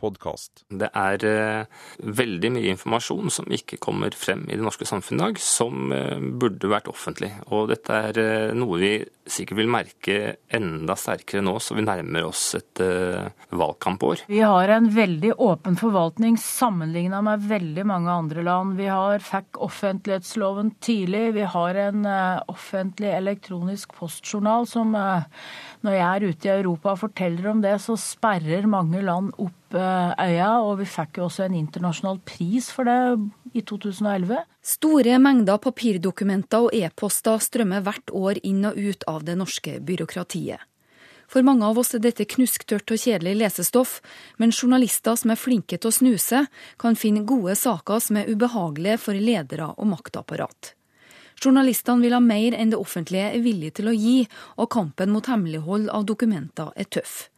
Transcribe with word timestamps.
podkast. 0.00 0.64
Det 0.68 0.90
er 0.96 1.26
eh, 1.28 1.80
veldig 2.20 2.52
mye 2.56 2.72
informasjon 2.74 3.32
som 3.32 3.50
ikke 3.52 3.80
kommer 3.82 4.14
frem 4.16 4.46
i 4.48 4.56
det 4.56 4.64
norske 4.64 4.88
samfunnet 4.88 5.20
i 5.20 5.26
dag, 5.28 5.42
som 5.44 5.94
eh, 5.94 6.18
burde 6.18 6.72
vært 6.72 6.90
offentlig. 6.90 7.32
Og 7.52 7.68
dette 7.72 8.02
er 8.10 8.22
eh, 8.24 8.56
noe 8.56 8.80
vi 8.80 8.94
sikkert 9.30 9.60
vil 9.60 9.70
merke 9.70 10.16
enda 10.52 10.96
sterkere 10.98 11.42
nå 11.44 11.54
så 11.62 11.76
vi 11.76 11.84
nærmer 11.86 12.26
oss 12.28 12.42
et 12.58 12.82
eh, 12.82 13.30
valgkampår. 13.54 14.24
Vi 14.30 14.42
har 14.42 14.72
en 14.74 14.88
veldig 14.94 15.34
åpen 15.40 15.78
forvaltning 15.80 16.38
sammenligna 16.40 17.22
med 17.26 17.46
veldig 17.50 17.86
mange 17.88 18.14
andre 18.14 18.44
land. 18.46 18.76
Vi 18.80 18.88
har 18.90 19.22
fikk 19.24 19.60
offentlighetsloven 19.62 20.74
tidlig. 20.82 21.26
Vi 21.38 21.46
har 21.54 21.80
en 21.86 22.06
eh, 22.08 22.42
offentlig 22.50 23.12
elektronisk 23.14 23.94
postjournal 24.00 24.68
som 24.70 24.94
eh, 24.98 25.28
når 25.86 25.96
jeg 25.96 26.06
er 26.08 26.28
ute 26.28 26.50
i 26.50 26.54
Europa 26.58 26.94
og 26.94 27.02
forteller 27.06 27.50
om 27.52 27.64
det, 27.64 27.76
så 27.82 27.96
sperrer 28.00 28.68
mange 28.70 29.02
land 29.04 29.32
opp 29.38 29.56
øya. 29.78 30.50
Og 30.64 30.78
vi 30.80 30.88
fikk 30.88 31.20
jo 31.20 31.28
også 31.28 31.46
en 31.46 31.58
internasjonal 31.58 32.20
pris 32.26 32.70
for 32.74 32.88
det 32.88 32.96
i 33.54 33.62
2011. 33.62 34.42
Store 34.62 35.18
mengder 35.22 35.60
papirdokumenter 35.62 36.66
og 36.66 36.74
e-poster 36.76 37.38
strømmer 37.42 37.84
hvert 37.86 38.10
år 38.12 38.42
inn 38.42 38.64
og 38.68 38.78
ut 38.78 39.06
av 39.10 39.24
det 39.28 39.38
norske 39.40 39.78
byråkratiet. 39.80 40.66
For 41.30 41.46
mange 41.46 41.62
av 41.62 41.78
oss 41.78 41.94
er 41.94 42.02
dette 42.02 42.26
knusktørt 42.26 42.90
og 42.90 42.98
kjedelig 42.98 43.36
lesestoff, 43.38 44.00
men 44.42 44.50
journalister 44.50 45.14
som 45.14 45.30
er 45.30 45.38
flinke 45.38 45.78
til 45.78 45.92
å 45.92 45.94
snuse, 45.94 46.42
kan 46.74 46.98
finne 46.98 47.22
gode 47.22 47.54
saker 47.54 48.02
som 48.02 48.18
er 48.18 48.32
ubehagelige 48.32 48.98
for 48.98 49.14
ledere 49.14 49.70
og 49.76 49.92
maktapparat. 49.92 50.72
Journalistene 51.40 52.02
vil 52.04 52.16
ha 52.16 52.20
mer 52.20 52.56
enn 52.58 52.72
det 52.74 52.80
offentlige 52.80 53.30
er 53.30 53.44
villig 53.44 53.76
til 53.78 53.88
å 53.88 53.94
gi, 53.94 54.24
og 54.58 54.72
kampen 54.74 55.14
mot 55.14 55.30
hemmelighold 55.30 55.86
av 55.94 56.04
dokumenter 56.10 56.74
er 56.74 56.90
tøff. 56.90 57.30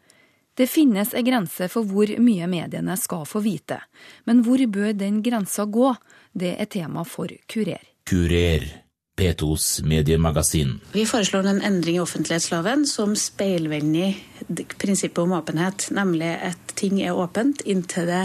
Det 0.54 0.66
finnes 0.68 1.14
en 1.14 1.24
grense 1.24 1.68
for 1.72 1.88
hvor 1.88 2.10
mye 2.20 2.46
mediene 2.50 2.96
skal 3.00 3.24
få 3.28 3.40
vite, 3.44 3.78
men 4.28 4.42
hvor 4.44 4.60
bør 4.68 4.92
den 4.92 5.22
grensa 5.24 5.64
gå? 5.64 5.94
Det 6.32 6.54
er 6.60 6.68
tema 6.68 7.04
for 7.08 7.32
Kurer. 7.48 7.80
Kurer, 8.08 8.66
P2s 9.20 9.82
mediemagasin. 9.84 10.80
Vi 10.92 11.06
foreslår 11.06 11.46
en 11.46 11.62
endring 11.62 11.96
i 11.96 12.00
offentlighetsloven 12.00 12.86
som 12.88 13.12
speilvender 13.16 14.14
prinsippet 14.78 15.18
om 15.18 15.32
åpenhet, 15.32 15.88
nemlig 15.92 16.30
at 16.42 16.72
ting 16.80 16.98
er 17.02 17.14
åpent 17.14 17.60
inntil 17.68 18.08
det 18.08 18.22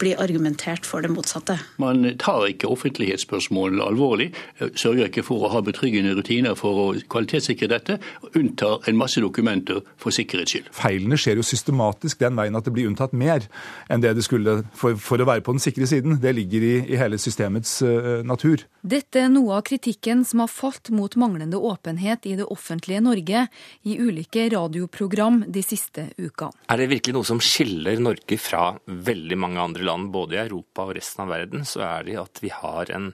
blir 0.00 0.20
argumentert 0.22 0.86
for 0.86 1.04
det 1.04 1.10
motsatte. 1.12 1.58
Man 1.82 2.06
tar 2.22 2.46
ikke 2.52 2.70
offentlighetsspørsmål 2.70 3.82
alvorlig, 3.84 4.30
sørger 4.78 5.10
ikke 5.10 5.24
for 5.26 5.44
å 5.44 5.50
ha 5.52 5.62
betryggende 5.66 6.14
rutiner 6.16 6.56
for 6.58 6.82
å 6.82 6.86
kvalitetssikre 7.10 7.68
dette, 7.74 7.98
og 8.22 8.38
unntar 8.38 8.86
en 8.88 8.98
masse 8.98 9.20
dokumenter 9.20 9.82
for 10.00 10.14
sikkerhets 10.14 10.54
skyld. 10.54 10.70
Feilene 10.76 11.18
skjer 11.20 11.42
jo 11.42 11.46
systematisk 11.46 12.22
den 12.22 12.38
veien 12.38 12.56
at 12.56 12.68
det 12.68 12.74
blir 12.76 12.88
unntatt 12.88 13.12
mer 13.12 13.44
enn 13.90 14.04
det 14.04 14.14
det 14.16 14.24
skulle 14.26 14.60
for, 14.78 14.96
for 15.02 15.20
å 15.20 15.28
være 15.28 15.44
på 15.44 15.56
den 15.56 15.66
sikre 15.66 15.90
siden. 15.90 16.20
Det 16.22 16.32
ligger 16.38 16.64
i, 16.64 16.74
i 16.94 17.00
hele 17.00 17.18
systemets 17.20 17.80
uh, 17.82 18.22
natur. 18.26 18.64
Dette 18.86 19.26
er 19.26 19.32
noe 19.32 19.58
av 19.58 19.66
kritikken 19.68 20.24
som 20.28 20.42
har 20.44 20.50
falt 20.52 20.92
mot 20.94 21.16
manglende 21.18 21.56
åpenhet 21.56 22.26
i 22.28 22.36
det 22.38 22.46
offentlige 22.46 23.00
Norge 23.04 23.46
i 23.88 23.98
ulike 23.98 24.48
radioprogram 24.52 25.42
de 25.48 25.64
siste 25.64 26.08
ukene. 26.18 26.52
Er 26.68 26.80
det 26.80 26.90
virkelig 26.92 27.16
noe 27.16 27.26
som 27.26 27.40
skiller 27.42 28.00
Norge 28.02 28.38
fra 28.40 28.70
veldig 28.86 29.38
mange 29.40 29.62
andre 29.62 29.88
land, 29.88 30.12
både 30.14 30.36
i 30.36 30.42
Europa 30.44 30.86
og 30.86 30.96
resten 30.98 31.24
av 31.24 31.32
verden, 31.34 31.66
så 31.68 31.84
er 31.88 32.08
det 32.08 32.18
at 32.20 32.42
vi 32.44 32.52
har 32.54 32.92
en 32.94 33.12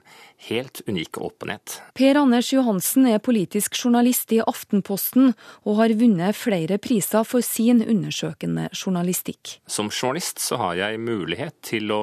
helt 0.49 0.81
unik 0.87 1.17
åpenhet. 1.21 1.81
Per 1.95 2.19
Anders 2.19 2.51
Johansen 2.53 3.07
er 3.09 3.21
politisk 3.23 3.77
journalist 3.79 4.31
i 4.35 4.41
Aftenposten 4.43 5.33
og 5.63 5.79
har 5.79 5.95
vunnet 5.97 6.37
flere 6.37 6.77
priser 6.81 7.25
for 7.27 7.45
sin 7.45 7.81
undersøkende 7.85 8.67
journalistikk. 8.73 9.57
Som 9.67 9.89
journalist 9.89 10.43
så 10.43 10.59
har 10.61 10.79
jeg 10.79 11.01
mulighet 11.01 11.57
til 11.65 11.91
å 11.95 12.01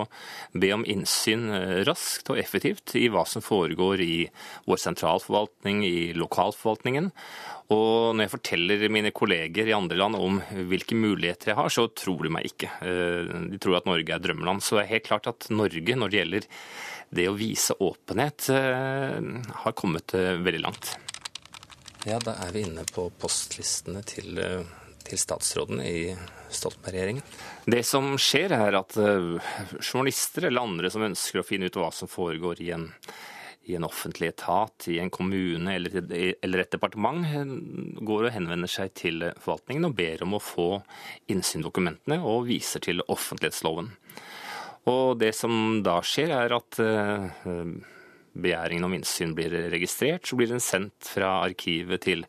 be 0.53 0.73
om 0.75 0.87
innsyn 0.89 1.49
eh, 1.53 1.79
raskt 1.89 2.33
og 2.33 2.41
effektivt 2.43 2.97
i 2.99 3.09
hva 3.13 3.25
som 3.29 3.45
foregår 3.45 4.03
i 4.03 4.17
vår 4.69 4.83
sentralforvaltning, 4.89 5.85
i 5.87 6.13
lokalforvaltningen. 6.17 7.13
Og 7.71 8.17
når 8.17 8.27
jeg 8.27 8.33
forteller 8.33 8.85
mine 8.93 9.13
kolleger 9.15 9.69
i 9.71 9.77
andre 9.77 9.99
land 10.01 10.19
om 10.19 10.41
hvilke 10.71 10.97
muligheter 10.99 11.53
jeg 11.53 11.59
har, 11.61 11.71
så 11.73 11.87
tror 11.95 12.27
de 12.27 12.33
meg 12.35 12.49
ikke. 12.51 12.69
Eh, 12.83 13.31
de 13.53 13.61
tror 13.63 13.79
at 13.79 13.89
Norge 13.89 14.15
er 14.15 14.23
drømmeland. 14.23 14.65
Så 14.65 14.77
det 14.77 14.85
er 14.85 14.93
helt 14.97 15.09
klart 15.09 15.31
at 15.31 15.49
Norge, 15.53 15.97
når 15.97 16.13
det 16.13 16.21
gjelder 16.21 16.49
det 17.13 17.29
å 17.31 17.39
vise 17.39 17.77
åpenhet, 17.79 18.51
eh, 18.53 19.19
har 19.65 19.79
kommet 19.79 20.15
eh, 20.19 20.35
veldig 20.43 20.63
langt. 20.67 20.95
Ja, 22.09 22.19
da 22.19 22.35
er 22.43 22.55
vi 22.55 22.65
inne 22.67 22.83
på 22.89 23.07
postlistene 23.23 24.03
til, 24.03 24.41
til 25.07 25.21
statsrådene 25.23 25.85
i 25.87 26.01
Stoltenberg-regjeringen. 26.51 27.23
Det 27.71 27.85
som 27.87 28.17
skjer, 28.19 28.57
er 28.57 28.75
at 28.75 28.97
journalister 28.99 30.49
eller 30.49 30.67
andre 30.67 30.91
som 30.91 31.07
ønsker 31.07 31.41
å 31.41 31.47
finne 31.47 31.71
ut 31.71 31.79
hva 31.79 31.93
som 31.95 32.11
foregår 32.11 32.59
i 32.67 32.73
en 32.75 32.89
i 33.71 33.77
en 33.79 33.87
offentlig 33.87 34.33
etat, 34.33 34.89
i 34.91 34.99
en 34.99 35.11
kommune 35.11 35.75
eller, 35.75 36.01
et 36.03 36.75
departement, 36.75 37.23
går 38.03 38.27
og 38.27 38.35
henvender 38.35 38.71
seg 38.71 38.93
til 38.99 39.23
forvaltningen 39.39 39.87
og 39.87 39.97
ber 39.99 40.25
om 40.27 40.37
å 40.37 40.43
få 40.43 40.69
innsyn 41.31 41.67
og 41.67 42.47
viser 42.49 42.83
til 42.83 43.05
offentlighetsloven. 43.07 43.93
Og 44.91 45.19
det 45.21 45.31
som 45.39 45.81
da 45.87 46.01
skjer, 46.03 46.33
er 46.35 46.57
at 46.57 46.79
eh, 46.83 47.57
begjæringen 48.33 48.87
om 48.89 48.95
innsyn 48.97 49.35
blir 49.37 49.55
registrert, 49.71 50.27
så 50.27 50.39
blir 50.39 50.51
den 50.51 50.63
sendt 50.63 51.07
fra 51.07 51.37
arkivet 51.45 52.03
til 52.09 52.25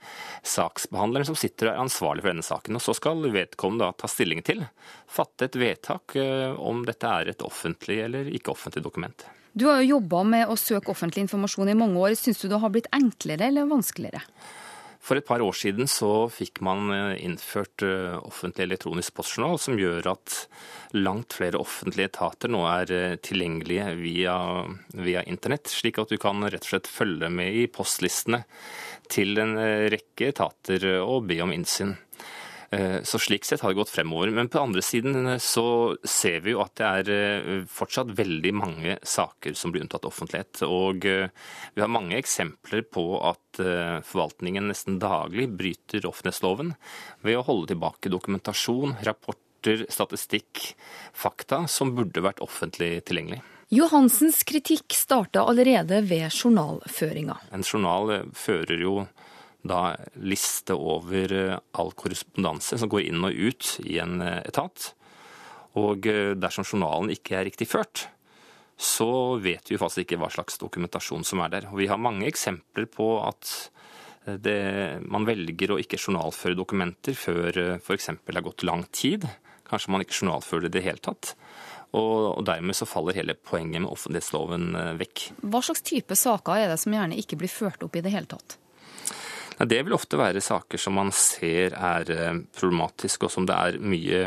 saksbehandleren 0.45 1.31
som 1.31 1.37
sitter 1.39 1.71
og 1.71 1.73
er 1.73 1.85
ansvarlig 1.87 2.25
for 2.25 2.33
denne 2.33 2.45
saken. 2.45 2.77
Og 2.77 2.85
så 2.85 2.97
skal 2.99 3.29
vedkommende 3.33 3.87
da 3.87 3.97
ta 3.97 4.11
stilling 4.11 4.43
til, 4.45 4.65
fatte 5.09 5.49
et 5.49 5.57
vedtak 5.57 6.17
eh, 6.19 6.51
om 6.53 6.85
dette 6.85 7.09
er 7.09 7.33
et 7.33 7.47
offentlig 7.47 8.03
eller 8.05 8.29
ikke 8.29 8.53
offentlig 8.53 8.85
dokument. 8.85 9.25
Du 9.53 9.67
har 9.69 9.81
jo 9.81 9.99
jobba 9.99 10.23
med 10.25 10.49
å 10.49 10.57
søke 10.57 10.89
offentlig 10.89 11.27
informasjon 11.27 11.69
i 11.69 11.77
mange 11.77 12.01
år. 12.01 12.15
Syns 12.17 12.41
du 12.41 12.49
det 12.49 12.57
har 12.61 12.73
blitt 12.73 12.89
enklere 12.95 13.51
eller 13.51 13.69
vanskeligere? 13.69 14.23
For 15.03 15.19
et 15.19 15.27
par 15.27 15.43
år 15.43 15.55
siden 15.57 15.89
så 15.91 16.29
fikk 16.31 16.61
man 16.63 16.87
eh, 16.95 17.17
innført 17.25 17.83
eh, 17.83 18.15
offentlig 18.23 18.69
elektronisk 18.69 19.17
postjournal, 19.17 19.57
som 19.59 19.75
gjør 19.79 20.07
at 20.13 20.37
langt 20.95 21.35
flere 21.35 21.59
offentlige 21.59 22.07
etater 22.07 22.51
nå 22.53 22.61
er 22.71 22.93
eh, 22.95 23.17
tilgjengelige 23.19 23.89
via, 23.99 24.37
via 24.95 25.25
internett, 25.27 25.67
slik 25.67 25.99
at 25.99 26.13
du 26.13 26.15
kan 26.23 26.39
rett 26.47 26.63
og 26.63 26.71
slett 26.71 26.87
følge 26.87 27.27
med 27.35 27.51
i 27.51 27.67
postlistene 27.67 28.45
til 29.11 29.35
en 29.43 29.57
rekke 29.91 30.31
etater 30.31 30.87
og 31.03 31.27
be 31.27 31.41
om 31.43 31.51
innsyn. 31.51 31.97
Eh, 32.73 33.01
så 33.03 33.19
slik 33.19 33.45
sett 33.45 33.61
har 33.61 33.69
det 33.69 33.75
gått 33.75 33.89
fremover. 33.89 34.31
Men 34.31 34.49
på 34.49 34.59
andre 34.59 34.81
siden 34.81 35.27
eh, 35.27 35.37
så 35.37 35.95
ser 36.03 36.39
vi 36.41 36.55
jo 36.55 36.61
at 36.63 36.73
det 36.79 36.89
er 36.89 37.11
eh, 37.13 37.65
fortsatt 37.69 38.13
veldig 38.17 38.53
mange 38.57 38.97
saker 39.05 39.53
som 39.57 39.73
blir 39.73 39.85
unntatt 39.85 40.07
offentlighet. 40.09 40.63
Og 40.65 41.05
vi 41.05 41.83
har 41.83 41.91
mange 41.91 42.17
eksempler 42.17 42.85
på 42.87 43.05
at 43.21 43.59
forvaltningen 44.07 44.65
nesten 44.71 44.95
daglig 45.01 45.45
bryter 45.53 46.07
offentlighetsloven 46.09 46.71
ved 47.21 47.37
å 47.37 47.43
holde 47.45 47.73
tilbake 47.73 48.09
dokumentasjon, 48.09 48.95
rapporter, 49.05 49.85
statistikk, 49.93 50.71
fakta 51.13 51.63
som 51.69 51.93
burde 51.97 52.23
vært 52.25 52.41
offentlig 52.41 52.95
tilgjengelig. 53.05 53.43
Johansens 53.73 54.41
kritikk 54.47 54.95
starta 54.97 55.45
allerede 55.49 56.01
ved 56.05 56.27
journalføringa. 56.33 57.37
En 57.53 57.65
journal 57.65 58.15
fører 58.37 58.81
jo 58.81 58.95
da 59.63 59.95
liste 60.19 60.75
over 60.75 61.33
eh, 61.33 61.59
all 61.79 61.93
korrespondanse 61.95 62.77
som 62.79 62.91
går 62.91 63.07
inn 63.07 63.23
og 63.23 63.33
ut 63.35 63.69
i 63.87 63.97
en 64.03 64.19
eh, 64.21 64.41
etat. 64.43 64.91
Og 65.79 66.07
eh, 66.09 66.33
dersom 66.37 66.67
journalen 66.67 67.13
ikke 67.13 67.39
er 67.39 67.47
riktig 67.47 67.69
ført, 67.71 68.07
så 68.77 69.39
vet 69.39 69.71
vi 69.71 69.79
faktisk 69.79 70.03
ikke 70.03 70.19
hva 70.19 70.29
slags 70.33 70.59
dokumentasjon 70.59 71.23
som 71.27 71.43
er 71.45 71.53
der. 71.53 71.69
Og 71.71 71.79
vi 71.79 71.87
har 71.87 72.01
mange 72.01 72.27
eksempler 72.27 72.89
på 72.91 73.15
at 73.23 73.53
det, 74.23 75.03
man 75.11 75.27
velger 75.27 75.73
å 75.73 75.77
ikke 75.81 75.99
journalføre 75.99 76.55
dokumenter 76.55 77.15
før 77.15 77.57
f.eks. 77.75 78.07
det 78.23 78.35
har 78.37 78.45
gått 78.45 78.63
lang 78.63 78.85
tid. 78.95 79.27
Kanskje 79.67 79.91
man 79.91 80.03
ikke 80.03 80.15
journalfører 80.21 80.65
det 80.65 80.71
i 80.71 80.75
det 80.77 80.83
hele 80.85 81.03
tatt. 81.03 81.33
Og, 81.93 82.39
dermed 82.47 82.75
så 82.75 82.87
faller 82.89 83.19
hele 83.19 83.35
poenget 83.35 83.83
med 83.83 83.91
offentlighetsloven 83.91 84.71
vekk. 84.97 85.25
Hva 85.43 85.61
slags 85.67 85.83
type 85.85 86.17
saker 86.17 86.63
er 86.63 86.71
det 86.71 86.79
som 86.81 86.95
gjerne 86.95 87.19
ikke 87.19 87.37
blir 87.43 87.51
ført 87.51 87.83
opp 87.85 87.99
i 87.99 88.03
det 88.03 88.15
hele 88.15 88.31
tatt? 88.31 88.57
Det 89.63 89.79
vil 89.85 89.95
ofte 89.95 90.17
være 90.19 90.41
saker 90.43 90.81
som 90.81 90.97
man 90.97 91.11
ser 91.15 91.75
er 91.77 92.09
eh, 92.11 92.39
problematiske, 92.57 93.27
og 93.27 93.31
som 93.31 93.45
det 93.47 93.55
er 93.55 93.77
mye 93.79 94.25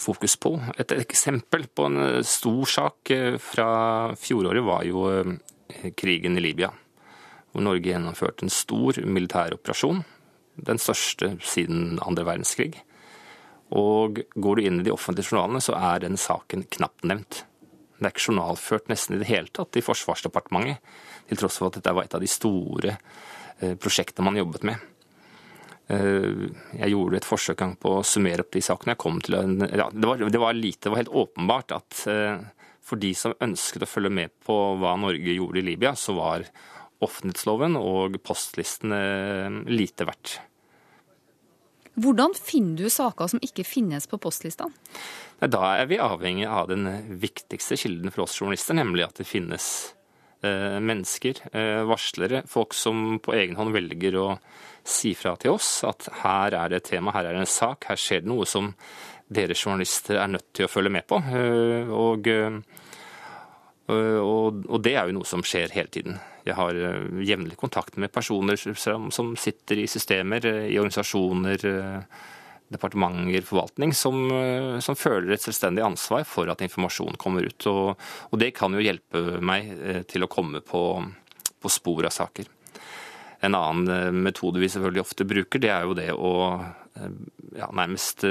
fokus 0.00 0.36
på. 0.40 0.54
Et 0.80 0.94
eksempel 0.96 1.66
på 1.68 1.88
en 1.90 2.00
eh, 2.06 2.22
stor 2.24 2.70
sak 2.70 3.12
eh, 3.12 3.36
fra 3.42 4.14
fjoråret 4.16 4.64
var 4.64 4.86
jo 4.88 5.04
krigen 5.98 6.38
i 6.38 6.44
Libya, 6.44 6.70
hvor 7.52 7.64
Norge 7.66 7.90
gjennomførte 7.90 8.46
en 8.46 8.52
stor 8.52 9.00
militær 9.04 9.56
operasjon, 9.56 10.04
Den 10.54 10.78
største 10.78 11.32
siden 11.42 11.98
andre 12.06 12.22
verdenskrig. 12.24 12.76
Og 13.74 14.20
går 14.36 14.56
du 14.56 14.62
inn 14.62 14.80
i 14.80 14.84
de 14.86 14.92
offentlige 14.94 15.32
journalene, 15.32 15.60
så 15.60 15.74
er 15.74 16.04
den 16.04 16.16
saken 16.16 16.62
knapt 16.70 17.02
nevnt. 17.02 17.40
Det 17.98 18.06
er 18.06 18.12
ikke 18.14 18.28
journalført 18.28 18.86
nesten 18.92 19.16
i 19.16 19.18
det 19.18 19.26
hele 19.32 19.50
tatt 19.50 19.74
i 19.74 19.82
Forsvarsdepartementet, 19.82 20.78
til 21.26 21.40
tross 21.40 21.58
for 21.58 21.72
at 21.72 21.80
dette 21.80 21.94
var 21.96 22.06
et 22.06 22.14
av 22.14 22.22
de 22.22 22.30
store 22.30 22.94
prosjektene 23.80 24.26
man 24.26 24.40
jobbet 24.40 24.66
med. 24.66 24.90
Jeg 25.88 26.88
gjorde 26.90 27.18
et 27.20 27.26
forsøk 27.28 27.60
på 27.82 27.90
å 27.98 28.04
summere 28.06 28.40
opp 28.40 28.54
de 28.56 28.62
sakene. 28.64 28.94
Jeg 28.94 29.02
kom 29.02 29.18
til 29.22 29.36
en, 29.36 29.58
ja, 29.68 29.90
det, 29.92 30.06
var, 30.08 30.22
det, 30.22 30.40
var 30.40 30.56
lite, 30.56 30.86
det 30.86 30.92
var 30.94 31.02
helt 31.02 31.18
åpenbart 31.22 31.74
at 31.76 31.98
for 32.84 33.00
de 33.00 33.12
som 33.16 33.36
ønsket 33.44 33.84
å 33.84 33.88
følge 33.88 34.12
med 34.12 34.32
på 34.44 34.56
hva 34.80 34.94
Norge 35.00 35.36
gjorde 35.36 35.60
i 35.60 35.66
Libya, 35.66 35.94
så 35.96 36.16
var 36.16 36.48
offentlighetsloven 37.04 37.78
og 37.80 38.18
postlistene 38.24 38.98
lite 39.70 40.08
verdt. 40.08 40.38
Hvordan 41.94 42.34
finner 42.34 42.84
du 42.84 42.90
saker 42.90 43.30
som 43.30 43.42
ikke 43.44 43.64
finnes 43.66 44.08
på 44.10 44.18
postlistene? 44.18 44.74
Da 45.38 45.62
er 45.78 45.86
vi 45.90 46.00
avhengig 46.02 46.46
av 46.50 46.68
den 46.70 46.88
viktigste 47.22 47.78
kilden 47.78 48.10
for 48.14 48.26
oss 48.26 48.34
journalister, 48.40 48.74
nemlig 48.78 49.04
at 49.06 49.20
det 49.20 49.28
finnes 49.28 49.66
eh, 49.92 50.03
mennesker, 50.84 51.40
eh, 51.52 51.82
varslere, 51.88 52.42
folk 52.50 52.76
som 52.76 53.18
på 53.24 53.34
egen 53.36 53.56
hånd 53.58 53.74
velger 53.74 54.18
å 54.20 54.28
si 54.84 55.14
fra 55.16 55.34
til 55.40 55.56
oss 55.56 55.78
at 55.88 56.08
her 56.22 56.56
er 56.58 56.72
det 56.72 56.82
et 56.82 56.90
tema, 56.92 57.14
her 57.16 57.30
er 57.30 57.36
det 57.36 57.46
en 57.46 57.54
sak, 57.54 57.88
her 57.88 58.00
skjer 58.00 58.24
det 58.24 58.32
noe 58.32 58.48
som 58.48 58.74
dere 59.34 59.56
journalister 59.56 60.20
er 60.20 60.28
nødt 60.34 60.50
til 60.52 60.66
å 60.66 60.70
følge 60.72 60.92
med 60.92 61.08
på. 61.08 61.22
Eh, 61.24 61.90
og, 61.94 62.28
og, 63.88 64.62
og 64.68 64.78
det 64.84 64.94
er 64.96 65.08
jo 65.08 65.18
noe 65.18 65.28
som 65.28 65.44
skjer 65.44 65.72
hele 65.76 65.92
tiden. 65.92 66.20
Jeg 66.44 66.56
har 66.58 66.76
eh, 66.76 67.24
jevnlig 67.24 67.56
kontakt 67.56 67.96
med 67.96 68.12
personer 68.12 68.58
som 68.76 69.32
sitter 69.40 69.80
i 69.80 69.88
systemer, 69.88 70.44
eh, 70.44 70.66
i 70.74 70.78
organisasjoner, 70.80 71.66
eh, 71.70 72.24
departementer, 72.72 73.44
forvaltning, 73.46 73.92
som, 73.94 74.16
som, 74.82 74.96
føler 74.96 75.34
et 75.34 75.44
selvstendig 75.44 75.84
ansvar 75.84 76.24
for 76.28 76.50
at 76.50 76.64
informasjon 76.64 77.18
kommer 77.20 77.46
ut. 77.46 77.66
Og, 77.70 78.06
og 78.30 78.40
det 78.40 78.54
kan 78.56 78.74
jo 78.74 78.82
hjelpe 78.82 79.40
meg 79.44 79.70
til 80.10 80.24
å 80.24 80.30
komme 80.30 80.62
på, 80.64 80.84
på 81.60 81.72
spor 81.72 82.08
av 82.08 82.14
saker. 82.14 82.48
En 83.44 83.58
annen 83.58 84.22
metode 84.24 84.62
vi 84.62 84.70
selvfølgelig 84.72 85.04
ofte 85.04 85.26
bruker, 85.28 85.60
det 85.60 85.70
er 85.74 85.84
jo 85.84 85.96
det 85.98 86.08
å 86.16 86.32
ja, 87.58 87.68
nærmest 87.68 88.24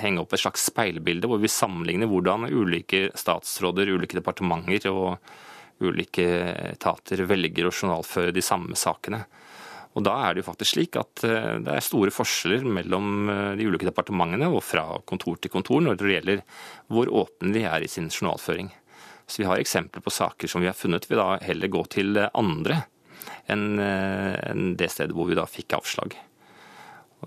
henge 0.00 0.24
opp 0.24 0.34
et 0.34 0.42
slags 0.42 0.64
speilbilde, 0.72 1.28
hvor 1.30 1.38
vi 1.38 1.52
sammenligner 1.52 2.10
hvordan 2.10 2.48
ulike 2.50 3.10
statsråder, 3.14 3.92
ulike 3.94 4.18
departementer 4.18 4.90
og 4.90 5.20
ulike 5.80 6.26
etater 6.74 7.22
velger 7.28 7.68
å 7.68 7.72
journalføre 7.72 8.34
de 8.36 8.44
samme 8.44 8.76
sakene. 8.76 9.22
Og 9.98 10.04
Da 10.06 10.12
er 10.22 10.34
det 10.34 10.44
jo 10.44 10.50
faktisk 10.52 10.76
slik 10.76 10.96
at 11.00 11.24
eh, 11.26 11.56
det 11.64 11.72
er 11.74 11.82
store 11.82 12.12
forskjeller 12.14 12.66
mellom 12.78 13.30
eh, 13.32 13.56
de 13.58 13.66
ulike 13.66 13.88
departementene 13.88 14.50
og 14.50 14.62
fra 14.62 14.84
kontor 15.08 15.40
til 15.42 15.50
kontor 15.50 15.82
når 15.82 15.98
det 15.98 16.14
gjelder 16.14 16.44
hvor 16.92 17.10
åpne 17.24 17.54
de 17.56 17.64
er 17.66 17.82
i 17.82 17.90
sin 17.90 18.06
journalføring. 18.10 18.70
Så 19.26 19.42
Vi 19.42 19.48
har 19.50 19.58
eksempler 19.58 20.02
på 20.02 20.14
saker 20.14 20.50
som 20.50 20.62
vi 20.62 20.70
har 20.70 20.78
funnet 20.78 21.10
vil 21.10 21.18
da 21.18 21.38
heller 21.42 21.70
gå 21.70 21.84
til 21.90 22.18
andre 22.30 22.84
enn 23.50 23.82
eh, 23.82 24.54
det 24.78 24.92
stedet 24.94 25.16
hvor 25.16 25.26
vi 25.26 25.38
da 25.38 25.48
fikk 25.50 25.74
avslag. 25.80 26.14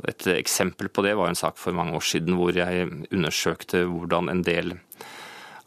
Et 0.10 0.26
eksempel 0.40 0.88
på 0.90 1.04
det 1.06 1.14
var 1.20 1.30
en 1.30 1.38
sak 1.38 1.60
for 1.60 1.76
mange 1.76 1.94
år 2.00 2.06
siden 2.08 2.40
hvor 2.40 2.56
jeg 2.56 2.88
undersøkte 3.12 3.84
hvordan 3.86 4.32
en 4.32 4.42
del 4.42 4.78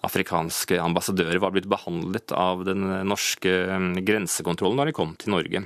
afrikanske 0.06 0.80
ambassadører 0.80 1.38
var 1.42 1.52
blitt 1.54 1.68
behandlet 1.70 2.32
av 2.34 2.64
den 2.66 2.88
norske 3.06 3.52
grensekontrollen 4.06 4.80
da 4.80 4.88
de 4.88 4.96
kom 4.96 5.14
til 5.20 5.34
Norge. 5.34 5.62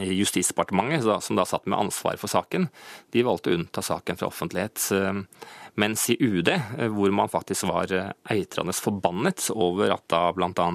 Justisdepartementet, 0.00 1.24
som 1.24 1.36
da 1.36 1.44
satt 1.48 1.66
med 1.66 1.78
ansvar 1.78 2.18
for 2.20 2.28
saken, 2.28 2.68
de 3.12 3.24
valgte 3.24 3.52
å 3.52 3.56
unnta 3.56 3.82
saken 3.82 4.18
fra 4.20 4.28
offentlighet. 4.28 4.84
Eh, 4.92 5.20
mens 5.80 6.04
i 6.12 6.16
UD, 6.20 6.48
eh, 6.52 6.88
hvor 6.92 7.12
man 7.14 7.32
faktisk 7.32 7.70
var 7.70 7.92
eh, 7.96 8.12
eitrende 8.34 8.76
forbannet 8.76 9.48
over 9.54 9.94
at 9.94 10.04
da 10.12 10.26
bl.a. 10.36 10.66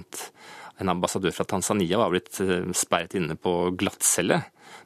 en 0.82 0.94
ambassadør 0.94 1.36
fra 1.36 1.46
Tanzania 1.46 2.00
var 2.02 2.14
blitt 2.14 2.40
sperret 2.78 3.14
inne 3.18 3.38
på 3.38 3.72
glattcelle 3.78 4.42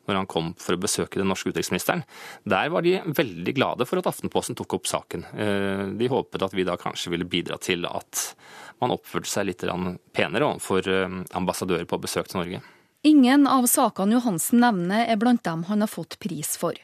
når 0.07 0.17
han 0.17 0.27
kom 0.29 0.51
for 0.59 0.75
å 0.75 0.81
besøke 0.81 1.19
den 1.19 1.29
norske 1.31 1.51
utenriksministeren. 1.51 2.03
Der 2.43 2.71
var 2.73 2.83
de 2.85 2.99
veldig 3.05 3.55
glade 3.55 3.87
for 3.87 4.01
at 4.01 4.09
Aftenposten 4.11 4.57
tok 4.57 4.75
opp 4.77 4.89
saken. 4.89 5.25
De 5.97 6.09
håpet 6.09 6.45
at 6.45 6.55
vi 6.57 6.65
da 6.67 6.77
kanskje 6.79 7.13
ville 7.13 7.27
bidra 7.29 7.59
til 7.61 7.85
at 7.89 8.23
man 8.81 8.93
oppførte 8.95 9.29
seg 9.29 9.49
litt 9.49 9.65
penere 10.15 10.47
overfor 10.47 10.89
ambassadører 11.37 11.89
på 11.89 12.01
besøk 12.01 12.31
til 12.31 12.41
Norge. 12.41 12.61
Ingen 13.03 13.48
av 13.50 13.65
sakene 13.65 14.13
Johansen 14.13 14.59
nevner 14.62 15.07
er 15.09 15.18
blant 15.18 15.42
dem 15.42 15.63
han 15.65 15.81
har 15.81 15.89
fått 15.89 16.19
pris 16.21 16.53
for. 16.62 16.75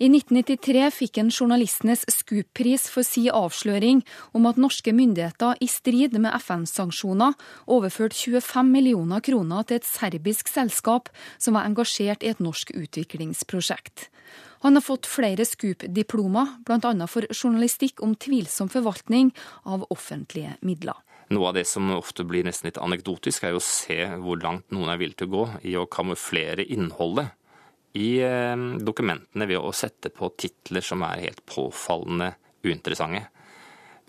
I 0.00 0.08
1993 0.08 0.86
fikk 0.96 1.18
han 1.20 1.28
journalistenes 1.28 2.06
Scoop-pris 2.08 2.86
for 2.88 3.04
si 3.04 3.26
avsløring 3.28 4.00
om 4.32 4.48
at 4.48 4.56
norske 4.56 4.94
myndigheter 4.96 5.60
i 5.60 5.68
strid 5.68 6.16
med 6.16 6.32
FN-sanksjoner 6.38 7.36
overførte 7.68 8.16
25 8.16 8.70
millioner 8.72 9.20
kroner 9.20 9.68
til 9.68 9.82
et 9.82 9.90
serbisk 9.90 10.48
selskap 10.48 11.12
som 11.36 11.58
var 11.58 11.68
engasjert 11.68 12.24
i 12.24 12.32
et 12.32 12.40
norsk 12.40 12.72
utviklingsprosjekt. 12.72 14.08
Han 14.64 14.80
har 14.80 14.86
fått 14.86 15.04
flere 15.08 15.44
Scoop-diplomer, 15.44 16.56
bl.a. 16.64 16.94
for 17.04 17.28
journalistikk 17.36 18.00
om 18.00 18.16
tvilsom 18.16 18.72
forvaltning 18.72 19.34
av 19.68 19.84
offentlige 19.92 20.56
midler. 20.64 20.96
Noe 21.30 21.50
av 21.50 21.54
det 21.54 21.66
som 21.70 21.86
ofte 21.94 22.24
blir 22.26 22.42
nesten 22.46 22.66
litt 22.66 22.80
anekdotisk, 22.82 23.44
er 23.44 23.54
jo 23.54 23.60
å 23.60 23.64
se 23.64 24.00
hvor 24.18 24.40
langt 24.42 24.72
noen 24.74 24.90
er 24.90 24.98
villig 24.98 25.20
til 25.20 25.30
å 25.30 25.34
gå 25.36 25.44
i 25.70 25.76
å 25.78 25.86
kamuflere 25.86 26.66
innholdet 26.66 27.36
i 27.98 28.18
eh, 28.22 28.56
dokumentene 28.82 29.46
ved 29.50 29.58
å 29.58 29.70
sette 29.74 30.10
på 30.14 30.30
titler 30.38 30.84
som 30.84 31.02
er 31.06 31.26
helt 31.26 31.44
påfallende 31.46 32.32
uinteressante. 32.66 33.28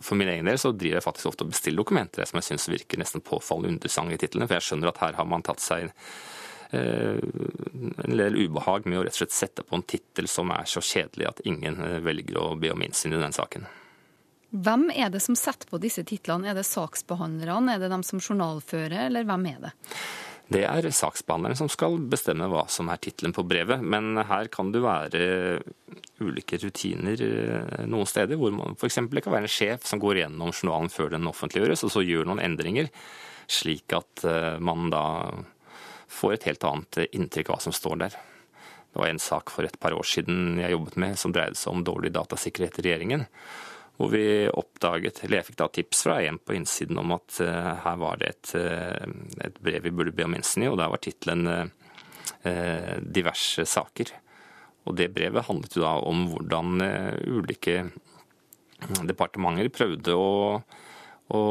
For 0.02 0.18
min 0.18 0.32
egen 0.32 0.50
del 0.50 0.58
så 0.58 0.72
driver 0.74 0.98
jeg 0.98 1.06
faktisk 1.06 1.30
ofte 1.30 1.46
og 1.46 1.52
bestiller 1.54 1.82
dokumenter 1.82 2.26
som 2.26 2.40
jeg 2.40 2.50
syns 2.50 2.70
virker 2.72 3.02
nesten 3.02 3.22
påfallende 3.26 3.76
uinteressante 3.76 4.18
i 4.18 4.22
titlene, 4.22 4.48
for 4.50 4.58
jeg 4.58 4.70
skjønner 4.70 4.90
at 4.90 5.02
her 5.04 5.18
har 5.20 5.30
man 5.30 5.46
tatt 5.46 5.62
seg 5.62 5.92
eh, 6.74 7.22
en 7.22 8.18
del 8.18 8.40
ubehag 8.42 8.90
med 8.90 8.98
å 8.98 9.06
rett 9.06 9.18
og 9.18 9.22
slett 9.22 9.38
sette 9.38 9.66
på 9.66 9.78
en 9.78 9.86
tittel 9.86 10.30
som 10.30 10.50
er 10.58 10.66
så 10.70 10.82
kjedelig 10.82 11.30
at 11.30 11.46
ingen 11.46 11.78
eh, 11.86 12.00
velger 12.02 12.42
å 12.42 12.50
be 12.58 12.74
om 12.74 12.86
innsyn 12.86 13.14
i 13.14 13.22
den 13.22 13.38
saken. 13.38 13.70
Hvem 14.52 14.90
er 14.92 15.12
det 15.14 15.22
som 15.24 15.38
setter 15.40 15.70
på 15.70 15.80
disse 15.80 16.04
titlene? 16.04 16.50
Er 16.52 16.58
det 16.58 16.68
saksbehandlerne, 16.68 17.78
er 17.78 17.80
det 17.80 17.92
dem 17.94 18.04
som 18.04 18.20
journalfører, 18.20 19.08
eller 19.08 19.24
hvem 19.28 19.48
er 19.54 19.64
det? 19.68 19.72
Det 20.52 20.66
er 20.68 20.84
saksbehandleren 20.92 21.56
som 21.56 21.70
skal 21.72 21.96
bestemme 22.12 22.50
hva 22.52 22.66
som 22.68 22.90
er 22.92 23.00
tittelen 23.00 23.32
på 23.32 23.46
brevet. 23.48 23.80
Men 23.80 24.20
her 24.28 24.50
kan 24.52 24.74
det 24.74 24.82
være 24.84 25.22
ulike 26.20 26.60
rutiner 26.60 27.24
eh, 27.24 27.86
noen 27.88 28.10
steder, 28.10 28.36
hvor 28.36 28.52
man 28.52 28.76
f.eks. 28.76 29.00
kan 29.00 29.32
være 29.32 29.46
en 29.46 29.54
sjef 29.56 29.88
som 29.88 30.02
går 30.04 30.26
gjennom 30.26 30.52
journalen 30.52 30.92
før 30.92 31.14
den 31.16 31.32
offentliggjøres, 31.32 31.86
og 31.88 31.96
så 31.96 32.04
gjør 32.04 32.28
noen 32.28 32.44
endringer, 32.44 32.92
slik 33.48 33.96
at 33.96 34.26
eh, 34.28 34.60
man 34.60 34.92
da 34.92 35.06
får 36.12 36.36
et 36.36 36.52
helt 36.52 36.68
annet 36.68 37.06
inntrykk 37.08 37.54
av 37.54 37.56
hva 37.56 37.64
som 37.70 37.78
står 37.80 38.04
der. 38.04 38.20
Det 38.92 39.00
var 39.00 39.08
en 39.08 39.24
sak 39.24 39.56
for 39.56 39.64
et 39.64 39.80
par 39.80 39.96
år 39.96 40.04
siden 40.04 40.60
jeg 40.60 40.76
jobbet 40.76 41.00
med 41.00 41.16
som 41.16 41.32
dreide 41.32 41.56
seg 41.56 41.72
om 41.72 41.88
dårlig 41.88 42.12
datasikkerhet 42.12 42.82
i 42.82 42.90
regjeringen 42.90 43.30
hvor 44.02 44.10
vi 44.10 44.50
oppdaget, 44.50 45.22
eller 45.24 45.40
jeg 45.40 45.52
fikk 45.52 45.60
da 45.62 45.68
tips 45.70 46.04
fra 46.08 46.18
en 46.26 46.40
på 46.42 46.56
innsiden 46.58 46.98
om 46.98 47.14
at 47.14 47.38
uh, 47.46 47.70
her 47.86 48.00
var 48.02 48.18
det 48.22 48.32
et, 48.34 48.54
uh, 48.58 49.46
et, 49.46 49.60
brev 49.62 49.86
vi 49.86 49.94
burde 49.94 50.16
be 50.18 50.26
om 50.26 50.36
innsyn 50.38 50.66
i, 50.66 50.72
og 50.72 50.80
der 50.82 50.90
var 50.90 51.02
tittelen 51.04 51.46
uh, 51.48 51.66
'diverse 52.42 53.68
saker'. 53.70 54.16
Og 54.90 54.96
det 54.98 55.12
brevet 55.14 55.46
handlet 55.46 55.76
jo 55.78 55.84
da 55.84 55.92
om 56.10 56.24
hvordan 56.32 56.82
ulike 57.30 57.84
departementer 59.06 59.70
prøvde 59.70 60.16
å 60.18 60.32
å 61.32 61.44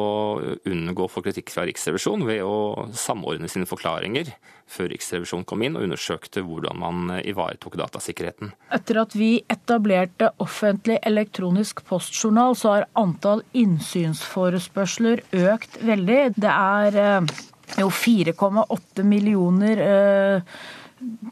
unngå 0.68 1.06
å 1.06 1.10
få 1.10 1.22
kritikk 1.24 1.52
fra 1.54 1.64
Riksrevisjonen 1.68 2.26
ved 2.28 2.42
å 2.44 2.88
samordne 2.96 3.48
sine 3.50 3.68
forklaringer 3.68 4.32
før 4.70 4.90
Riksrevisjonen 4.92 5.46
kom 5.48 5.64
inn 5.66 5.78
og 5.78 5.86
undersøkte 5.86 6.44
hvordan 6.46 6.78
man 6.80 7.14
ivaretok 7.18 7.78
datasikkerheten. 7.80 8.52
Etter 8.72 9.00
at 9.02 9.16
vi 9.18 9.32
etablerte 9.50 10.30
offentlig 10.42 11.00
elektronisk 11.06 11.82
postjournal, 11.88 12.56
så 12.58 12.76
har 12.76 12.88
antall 12.98 13.42
innsynsforespørsler 13.56 15.24
økt 15.50 15.80
veldig. 15.82 16.20
Det 16.38 16.52
er 16.52 17.00
eh, 17.04 17.40
jo 17.80 17.90
4,8 17.94 19.06
millioner 19.06 19.82
eh, 19.86 20.60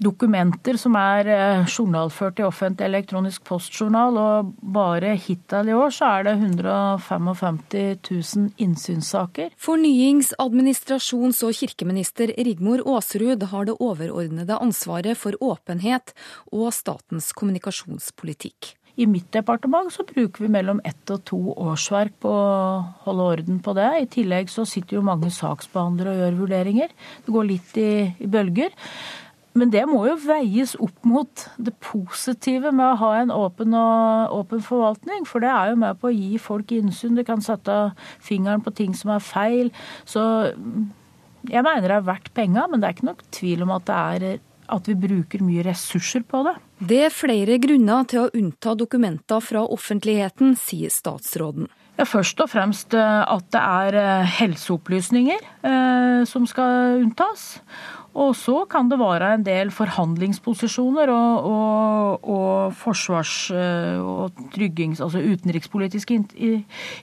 dokumenter 0.02 0.78
som 0.80 0.96
er 0.98 1.28
eh, 1.32 1.66
journalført 1.68 2.40
i 2.40 2.46
offentlig 2.46 2.86
elektronisk 2.88 3.44
postjournal, 3.48 4.16
og 4.16 4.54
bare 4.62 5.14
hittil 5.20 5.70
i 5.70 5.76
år 5.76 5.92
så 5.94 6.12
er 6.18 6.28
det 6.28 6.34
155 6.38 7.60
000 7.68 8.48
innsynssaker. 8.64 9.52
Fornyings-, 9.60 10.32
administrasjons- 10.40 11.44
og 11.46 11.54
kirkeminister 11.58 12.32
Rigmor 12.38 12.84
Aasrud 12.86 13.44
har 13.52 13.68
det 13.68 13.76
overordnede 13.78 14.58
ansvaret 14.58 15.18
for 15.20 15.36
åpenhet 15.44 16.14
og 16.52 16.72
statens 16.76 17.32
kommunikasjonspolitikk. 17.36 18.74
I 18.98 19.06
mitt 19.06 19.28
departement 19.30 19.92
så 19.94 20.02
bruker 20.02 20.42
vi 20.42 20.48
mellom 20.50 20.80
ett 20.86 21.10
og 21.14 21.20
to 21.28 21.38
årsverk 21.54 22.16
på 22.24 22.32
å 22.34 22.80
holde 23.04 23.26
orden 23.34 23.60
på 23.62 23.74
det. 23.78 23.90
I 23.94 24.08
tillegg 24.10 24.50
så 24.50 24.64
sitter 24.66 24.98
jo 24.98 25.04
mange 25.06 25.30
saksbehandlere 25.30 26.16
og 26.16 26.22
gjør 26.24 26.38
vurderinger. 26.40 26.96
Det 27.22 27.34
går 27.36 27.46
litt 27.46 27.78
i, 27.78 27.90
i 28.18 28.30
bølger. 28.32 28.74
Men 29.58 29.72
det 29.74 29.84
må 29.90 30.04
jo 30.06 30.16
veies 30.22 30.76
opp 30.78 31.06
mot 31.08 31.44
det 31.58 31.74
positive 31.82 32.70
med 32.70 32.92
å 32.92 32.98
ha 33.00 33.12
en 33.18 33.32
åpen, 33.34 33.74
og, 33.74 34.34
åpen 34.38 34.62
forvaltning. 34.64 35.26
For 35.28 35.42
det 35.42 35.50
er 35.50 35.72
jo 35.72 35.80
med 35.82 35.98
på 36.00 36.10
å 36.10 36.14
gi 36.14 36.38
folk 36.42 36.74
innsyn. 36.76 37.18
Det 37.18 37.26
kan 37.28 37.42
sette 37.44 37.78
fingeren 38.24 38.62
på 38.64 38.74
ting 38.78 38.94
som 38.96 39.14
er 39.16 39.24
feil. 39.24 39.72
Så 40.08 40.22
jeg 41.48 41.64
mener 41.64 41.88
det 41.88 41.96
er 41.98 42.06
verdt 42.06 42.30
penga, 42.36 42.68
men 42.70 42.80
det 42.80 42.88
er 42.88 42.98
ikke 42.98 43.10
nok 43.10 43.26
tvil 43.34 43.66
om 43.66 43.74
at 43.78 43.88
det 43.88 43.98
er 43.98 44.44
at 44.68 44.88
vi 44.88 44.94
bruker 45.00 45.40
mye 45.40 45.64
ressurser 45.64 46.24
på 46.28 46.42
det. 46.44 46.54
Det 46.90 46.98
er 47.06 47.14
flere 47.14 47.56
grunner 47.62 48.04
til 48.10 48.26
å 48.26 48.30
unnta 48.36 48.74
dokumenter 48.78 49.40
fra 49.40 49.64
offentligheten, 49.64 50.54
sier 50.60 50.92
statsråden. 50.92 51.70
Ja, 51.98 52.04
først 52.06 52.38
og 52.38 52.52
fremst 52.52 52.94
eh, 52.94 53.22
at 53.26 53.48
det 53.50 53.58
er 53.58 53.96
eh, 53.98 54.34
helseopplysninger 54.38 55.40
eh, 55.66 56.20
som 56.30 56.44
skal 56.46 57.00
unntas. 57.00 57.56
Og 58.16 58.32
så 58.36 58.62
kan 58.70 58.88
det 58.88 58.98
være 58.98 59.34
en 59.36 59.44
del 59.46 59.70
forhandlingsposisjoner 59.74 61.10
og, 61.12 61.48
og, 61.50 62.24
og 62.24 62.72
forsvars- 62.78 63.52
og 63.52 64.32
tryggings, 64.54 65.02
altså 65.04 65.20
utenrikspolitiske 65.20 66.16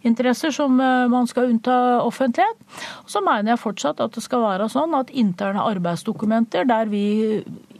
interesser 0.03 0.55
som 0.55 0.75
man 0.75 1.29
skal 1.29 1.51
unnta 1.53 1.77
offentlighet. 2.01 2.57
Så 3.05 3.21
mener 3.23 3.53
jeg 3.53 3.63
fortsatt 3.63 4.01
at 4.03 4.17
det 4.17 4.25
skal 4.25 4.43
være 4.43 4.69
sånn 4.71 4.97
at 4.97 5.13
interne 5.13 5.63
arbeidsdokumenter 5.63 6.67
der 6.67 6.89
vi 6.91 7.05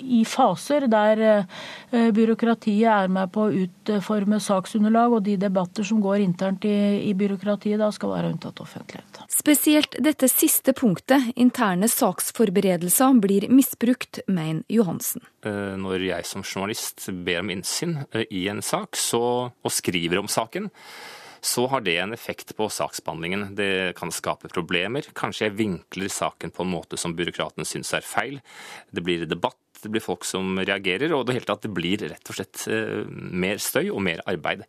i 0.05 0.21
faser 0.27 0.85
der 0.91 1.21
eh, 1.25 2.09
byråkratiet 2.15 2.89
er 2.91 3.11
med 3.11 3.31
på 3.33 3.47
å 3.47 3.63
utforme 3.65 4.39
saksunderlag, 4.43 5.17
og 5.17 5.25
de 5.25 5.37
debatter 5.41 5.87
som 5.87 6.01
går 6.03 6.23
internt 6.23 6.65
i, 6.67 6.75
i 7.09 7.13
byråkratiet, 7.17 7.79
da 7.81 7.91
skal 7.95 8.13
være 8.15 8.33
unntatt 8.35 8.61
offentlighet. 8.63 9.23
Spesielt 9.31 9.97
dette 10.03 10.29
siste 10.31 10.75
punktet, 10.77 11.31
interne 11.35 11.89
saksforberedelser, 11.91 13.19
blir 13.21 13.49
misbrukt, 13.53 14.21
mener 14.27 14.63
Johansen. 14.71 15.25
Eh, 15.45 15.75
når 15.79 16.07
jeg 16.09 16.29
som 16.29 16.45
journalist 16.45 17.07
ber 17.25 17.43
om 17.43 17.53
innsyn 17.53 17.99
eh, 18.11 18.25
i 18.31 18.47
en 18.51 18.63
sak 18.65 18.97
så, 18.99 19.25
og 19.49 19.73
skriver 19.73 20.21
om 20.21 20.31
saken, 20.31 20.71
så 21.45 21.67
har 21.69 21.83
det 21.85 21.97
en 22.01 22.13
effekt 22.15 22.55
på 22.57 22.67
saksbehandlingen. 22.73 23.51
Det 23.57 23.93
kan 23.99 24.13
skape 24.13 24.49
problemer. 24.49 25.05
Kanskje 25.17 25.49
jeg 25.49 25.57
vinkler 25.59 26.09
saken 26.11 26.53
på 26.55 26.65
en 26.65 26.73
måte 26.73 26.97
som 26.97 27.13
byråkratene 27.17 27.67
syns 27.69 27.93
er 27.93 28.05
feil. 28.05 28.41
Det 28.89 29.05
blir 29.05 29.27
debatt 29.29 29.61
det 29.85 29.91
blir 29.93 30.01
folk 30.01 30.25
som 30.25 30.57
reagerer, 30.57 31.13
og 31.13 31.27
det 31.27 31.35
hele 31.35 31.45
tatt 31.45 31.67
blir 31.69 32.07
rett 32.09 32.31
og 32.31 32.37
slett 32.37 32.63
eh, 32.71 33.03
mer 33.05 33.59
støy 33.61 33.91
og 33.91 34.01
mer 34.01 34.23
arbeid. 34.25 34.63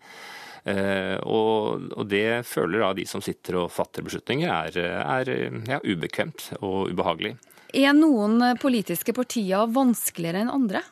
Eh, 0.67 1.17
og, 1.23 2.05
det 2.11 2.43
føler 2.45 2.83
da 2.83 2.91
de 2.99 3.07
som 3.09 3.23
sitter 3.25 3.63
og 3.63 3.73
fatter 3.73 4.05
beslutninger, 4.05 4.51
er, 4.51 4.77
er 5.01 5.31
ja, 5.71 5.81
ubekvemt 5.81 6.51
og 6.61 6.93
ubehagelig. 6.93 7.37
Er 7.77 7.97
noen 7.97 8.43
politiske 8.61 9.15
partier 9.17 9.71
vanskeligere 9.73 10.45
enn 10.45 10.53
andre? 10.53 10.85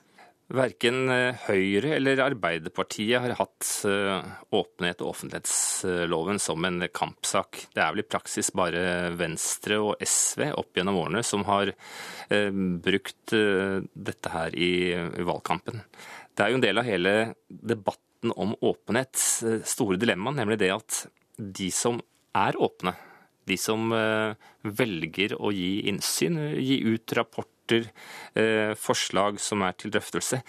Verken 0.53 1.09
eh, 1.09 1.39
Høyre 1.47 1.95
eller 1.97 2.21
Arbeiderpartiet 2.21 3.23
har 3.23 3.33
hatt 3.39 3.69
eh, 3.89 4.27
åpenhet 4.53 5.01
og 5.01 5.15
offentlighetsloven 5.15 6.41
som 6.43 6.67
en 6.69 6.85
kampsak. 6.93 7.63
Det 7.73 7.81
er 7.81 7.95
vel 7.95 8.03
i 8.03 8.07
praksis 8.07 8.53
bare 8.53 9.15
Venstre 9.17 9.79
og 9.81 10.05
SV 10.05 10.51
opp 10.53 10.77
gjennom 10.77 11.01
årene 11.01 11.23
som 11.25 11.47
har 11.49 11.73
eh, 11.73 12.51
brukt 12.53 13.33
dette 13.33 14.35
her 14.35 14.59
i 14.59 14.75
valgkampen. 15.25 15.81
Det 16.35 16.45
er 16.45 16.53
jo 16.53 16.61
en 16.61 16.67
del 16.67 16.83
av 16.83 16.89
hele 16.91 17.15
debatten 17.49 18.35
om 18.37 18.53
åpenhet, 18.61 19.17
store 19.65 19.97
dilemmaet, 20.01 20.43
nemlig 20.43 20.61
det 20.61 20.71
at 20.77 21.01
de 21.37 21.71
som 21.73 22.03
er 22.37 22.57
åpne, 22.61 22.93
de 23.49 23.57
som 23.61 23.93
velger 24.65 25.35
å 25.37 25.51
gi 25.53 25.85
innsyn, 25.91 26.39
gi 26.57 26.79
ut 26.89 27.13
rapport 27.17 27.54
rapporter, 27.65 27.91
eh, 28.35 28.75
forslag 28.75 29.41
som 29.41 29.63
er 29.63 29.73
til 29.73 29.91
drøftelse, 29.91 30.43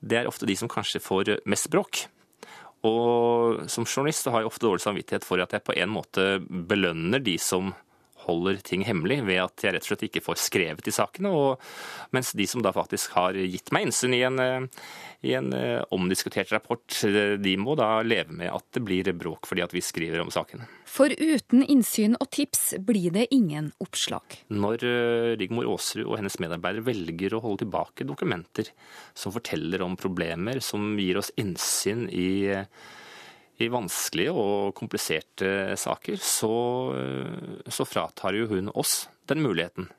det 0.00 0.18
er 0.18 0.26
ofte 0.26 0.46
de 0.46 0.56
som 0.56 0.68
kanskje 0.68 1.00
får 1.00 1.40
mest 1.46 1.70
bråk. 1.70 2.06
Og 2.82 3.68
som 3.68 3.84
journalist 3.84 4.26
har 4.26 4.40
jeg 4.40 4.46
ofte 4.46 4.66
dårlig 4.66 4.80
samvittighet 4.80 5.24
for 5.24 5.38
at 5.40 5.52
jeg 5.52 5.64
på 5.64 5.76
en 5.76 5.90
måte 5.90 6.40
belønner 6.40 7.22
de 7.22 7.36
som 7.38 7.74
holder 8.26 8.60
ting 8.64 8.84
hemmelig 8.86 9.20
ved 9.26 9.40
at 9.42 9.64
jeg 9.64 9.74
rett 9.74 9.86
og 9.86 9.90
slett 9.92 10.06
ikke 10.08 10.22
får 10.24 10.40
skrevet 10.40 10.88
i 10.88 10.94
sakene. 10.94 11.32
Og, 11.34 11.70
mens 12.14 12.32
de 12.36 12.46
som 12.50 12.64
da 12.64 12.72
faktisk 12.74 13.14
har 13.16 13.38
gitt 13.38 13.72
meg 13.74 13.88
innsyn 13.88 14.16
i 14.16 14.22
en, 14.26 14.40
eh, 14.42 14.84
i 15.26 15.34
en 15.38 15.52
eh, 15.56 15.80
omdiskutert 15.94 16.52
rapport, 16.54 16.84
eh, 17.06 17.36
de 17.40 17.56
må 17.60 17.76
da 17.78 18.02
leve 18.06 18.34
med 18.36 18.52
at 18.52 18.66
det 18.76 18.84
blir 18.86 19.10
bråk 19.16 19.48
fordi 19.50 19.64
at 19.64 19.74
vi 19.74 19.84
skriver 19.84 20.22
om 20.22 20.32
sakene. 20.34 20.68
For 20.90 21.12
uten 21.12 21.64
innsyn 21.64 22.16
og 22.18 22.30
tips 22.34 22.74
blir 22.86 23.14
det 23.14 23.28
ingen 23.34 23.72
oppslag. 23.82 24.40
Når 24.50 24.82
Rigmor 25.38 25.68
Aasrud 25.70 26.08
og 26.08 26.16
hennes 26.18 26.40
medarbeidere 26.42 26.88
velger 26.88 27.36
å 27.36 27.42
holde 27.44 27.62
tilbake 27.64 28.06
dokumenter 28.08 28.72
som 29.14 29.34
forteller 29.34 29.84
om 29.86 29.94
problemer, 30.00 30.58
som 30.64 30.96
gir 30.98 31.20
oss 31.20 31.30
innsyn 31.38 32.08
i 32.10 32.56
i 33.60 33.70
vanskelige 33.72 34.32
og 34.32 34.74
kompliserte 34.78 35.76
saker, 35.78 36.16
så, 36.22 36.52
så 37.68 37.86
fratar 37.88 38.36
jo 38.38 38.48
hun 38.50 38.72
oss 38.72 39.04
den 39.30 39.42
muligheten 39.44 39.90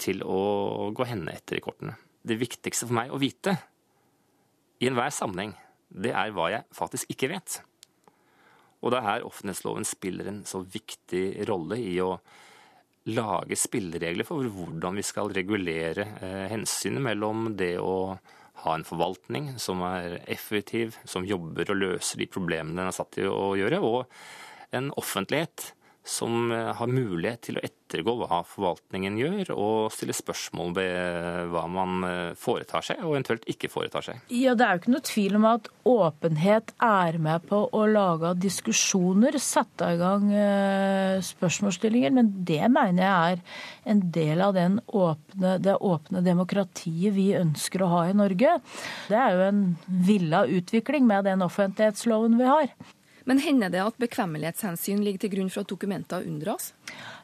til 0.00 0.22
å 0.24 0.90
gå 0.96 1.06
henne 1.08 1.34
etter 1.36 1.58
i 1.58 1.64
kortene. 1.64 1.96
Det 2.20 2.38
viktigste 2.40 2.88
for 2.88 2.96
meg 2.96 3.12
å 3.12 3.20
vite 3.20 3.56
i 4.80 4.88
enhver 4.88 5.12
sammenheng, 5.12 5.54
det 5.90 6.12
er 6.16 6.32
hva 6.36 6.50
jeg 6.52 6.68
faktisk 6.76 7.10
ikke 7.12 7.32
vet. 7.32 7.60
Og 8.80 8.92
det 8.92 9.00
er 9.00 9.08
her 9.08 9.26
offentlighetsloven 9.28 9.88
spiller 9.88 10.30
en 10.30 10.44
så 10.48 10.62
viktig 10.64 11.24
rolle 11.48 11.80
i 11.82 11.96
å 12.00 12.14
lage 13.10 13.56
spilleregler 13.56 14.28
for 14.28 14.44
hvordan 14.44 14.98
vi 15.00 15.04
skal 15.04 15.32
regulere 15.32 16.04
eh, 16.20 16.46
hensynet 16.52 17.02
mellom 17.04 17.50
det 17.58 17.74
å 17.80 18.16
ha 18.64 18.76
en 18.76 18.86
forvaltning 18.86 19.54
som 19.62 19.82
er 19.86 20.18
effektiv, 20.30 20.98
som 21.08 21.26
jobber 21.26 21.72
og 21.72 21.80
løser 21.80 22.20
de 22.20 22.28
problemene 22.30 22.76
den 22.76 22.90
er 22.90 22.96
satt 22.96 23.14
til 23.16 23.30
å 23.32 23.52
gjøre, 23.58 23.80
og 23.80 24.76
en 24.76 24.90
offentlighet 25.00 25.72
som 26.10 26.50
eh, 26.52 26.70
har 26.76 26.90
mulighet 26.90 27.44
til 27.46 27.58
å 27.58 27.64
ettergå 27.64 28.16
hva 28.20 28.40
forvaltningen 28.46 29.16
gjør, 29.18 29.52
og 29.54 29.92
stille 29.94 30.14
spørsmål 30.16 30.74
ved 30.76 31.50
hva 31.52 31.64
man 31.70 32.06
eh, 32.06 32.32
foretar 32.38 32.84
seg 32.86 33.02
og 33.04 33.14
eventuelt 33.14 33.46
ikke 33.50 33.70
foretar 33.72 34.06
seg. 34.06 34.20
Ja, 34.34 34.56
Det 34.58 34.66
er 34.66 34.74
jo 34.74 34.82
ikke 34.82 34.94
noe 34.96 35.06
tvil 35.06 35.38
om 35.38 35.48
at 35.50 35.70
åpenhet 35.90 36.74
er 36.84 37.18
med 37.22 37.46
på 37.50 37.62
å 37.76 37.84
lage 37.90 38.34
diskusjoner, 38.42 39.38
sette 39.42 39.92
i 39.94 40.00
gang 40.00 40.28
eh, 40.34 41.16
spørsmålsstillinger, 41.30 42.14
men 42.18 42.32
det 42.46 42.62
mener 42.68 43.06
jeg 43.06 43.40
er 43.40 43.44
en 43.94 44.04
del 44.12 44.44
av 44.44 44.58
åpne, 44.60 45.56
det 45.62 45.76
åpne 45.78 46.24
demokratiet 46.26 47.14
vi 47.16 47.30
ønsker 47.38 47.84
å 47.84 47.92
ha 47.94 48.06
i 48.10 48.16
Norge. 48.16 48.58
Det 49.08 49.18
er 49.18 49.36
jo 49.36 49.44
en 49.46 49.66
villa 49.86 50.44
utvikling 50.46 51.06
med 51.08 51.28
den 51.30 51.46
offentlighetsloven 51.46 52.38
vi 52.40 52.48
har. 52.50 52.72
Men 53.28 53.40
hender 53.42 53.72
det 53.72 53.82
at 53.82 53.98
bekvemmelighetshensyn 54.00 55.02
ligger 55.04 55.24
til 55.24 55.32
grunn 55.34 55.50
for 55.52 55.64
at 55.64 55.72
dokumenter 55.72 56.24
unndras? 56.26 56.70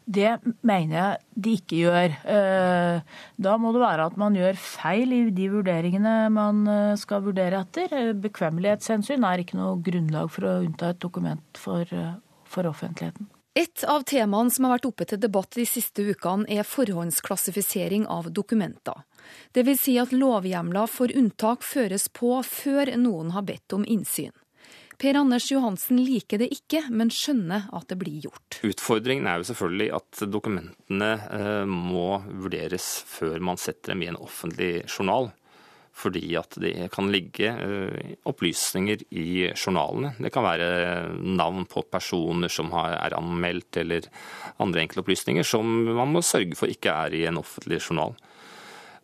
Det 0.04 0.36
mener 0.66 0.96
jeg 0.96 1.44
de 1.46 1.54
ikke 1.58 1.80
gjør. 1.80 2.16
Eh, 2.34 3.22
da 3.42 3.54
må 3.58 3.72
det 3.74 3.82
være 3.82 4.08
at 4.10 4.18
man 4.20 4.36
gjør 4.38 4.58
feil 4.60 5.14
i 5.16 5.22
de 5.34 5.48
vurderingene 5.54 6.16
man 6.34 6.66
eh, 6.70 6.98
skal 7.00 7.24
vurdere 7.26 7.64
etter. 7.64 7.90
Eh, 7.90 8.12
bekvemmelighetshensyn 8.26 9.26
er 9.26 9.42
ikke 9.42 9.58
noe 9.58 9.80
grunnlag 9.86 10.30
for 10.32 10.46
å 10.46 10.58
unnta 10.66 10.92
et 10.92 11.02
dokument 11.02 11.62
for, 11.62 11.96
for 12.46 12.70
offentligheten. 12.70 13.30
Et 13.56 13.84
av 13.88 14.02
temaene 14.04 14.52
som 14.52 14.66
har 14.66 14.74
vært 14.76 14.86
oppe 14.90 15.06
til 15.08 15.20
debatt 15.20 15.56
de 15.56 15.64
siste 15.64 16.04
ukene, 16.04 16.44
er 16.44 16.66
forhåndsklassifisering 16.68 18.04
av 18.12 18.28
dokumenter. 18.36 19.00
Det 19.56 19.64
vil 19.64 19.78
si 19.80 19.94
at 19.96 20.12
lovhjemler 20.12 20.90
for 20.92 21.08
unntak 21.08 21.64
føres 21.64 22.04
på 22.12 22.36
før 22.44 22.92
noen 23.00 23.32
har 23.32 23.46
bedt 23.48 23.72
om 23.72 23.86
innsyn. 23.88 24.34
Per 24.96 25.16
Anders 25.20 25.50
Johansen 25.50 26.00
liker 26.00 26.40
det 26.40 26.48
ikke, 26.54 26.86
men 26.88 27.10
skjønner 27.12 27.68
at 27.76 27.88
det 27.90 27.98
blir 28.00 28.28
gjort. 28.28 28.60
Utfordringen 28.64 29.28
er 29.28 29.40
jo 29.40 29.48
selvfølgelig 29.50 29.88
at 29.98 30.22
dokumentene 30.32 31.10
eh, 31.36 31.64
må 31.68 32.22
vurderes 32.26 32.86
før 33.08 33.36
man 33.44 33.60
setter 33.60 33.92
dem 33.92 34.06
i 34.06 34.08
en 34.12 34.20
offentlig 34.20 34.86
journal. 34.86 35.30
Fordi 35.96 36.34
at 36.36 36.58
det 36.60 36.90
kan 36.92 37.08
ligge 37.12 37.48
eh, 37.48 38.16
opplysninger 38.28 39.06
i 39.16 39.28
journalene. 39.52 40.14
Det 40.20 40.32
kan 40.32 40.44
være 40.44 40.68
navn 41.24 41.64
på 41.68 41.86
personer 41.92 42.52
som 42.52 42.72
er 42.76 43.16
anmeldt, 43.16 43.80
eller 43.80 44.08
andre 44.60 44.84
enkeltopplysninger 44.84 45.46
som 45.46 45.70
man 45.96 46.12
må 46.12 46.24
sørge 46.24 46.56
for 46.58 46.72
ikke 46.72 46.92
er 47.06 47.16
i 47.16 47.24
en 47.28 47.40
offentlig 47.40 47.80
journal. 47.80 48.16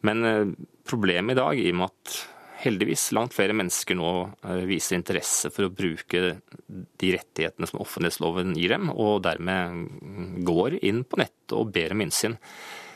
Men 0.09 0.29
eh, 0.29 0.53
problemet 0.89 1.37
i 1.37 1.41
dag, 1.41 1.61
i 1.61 1.73
og 1.73 1.81
med 1.81 1.93
at 1.93 2.21
heldigvis 2.62 3.11
langt 3.16 3.35
flere 3.35 3.54
mennesker 3.57 3.97
nå 3.99 4.11
eh, 4.45 4.62
viser 4.69 4.99
interesse 4.99 5.50
for 5.52 5.66
å 5.66 5.75
bruke 5.75 6.37
de 6.66 7.11
rettighetene 7.16 7.69
som 7.69 7.83
offentlighetsloven 7.83 8.54
gir 8.59 8.76
dem, 8.76 8.92
og 8.92 9.23
dermed 9.26 10.47
går 10.47 10.78
inn 10.83 11.02
på 11.04 11.21
nettet 11.23 11.57
og 11.57 11.73
ber 11.75 11.95
om 11.95 12.04
innsyn. 12.04 12.38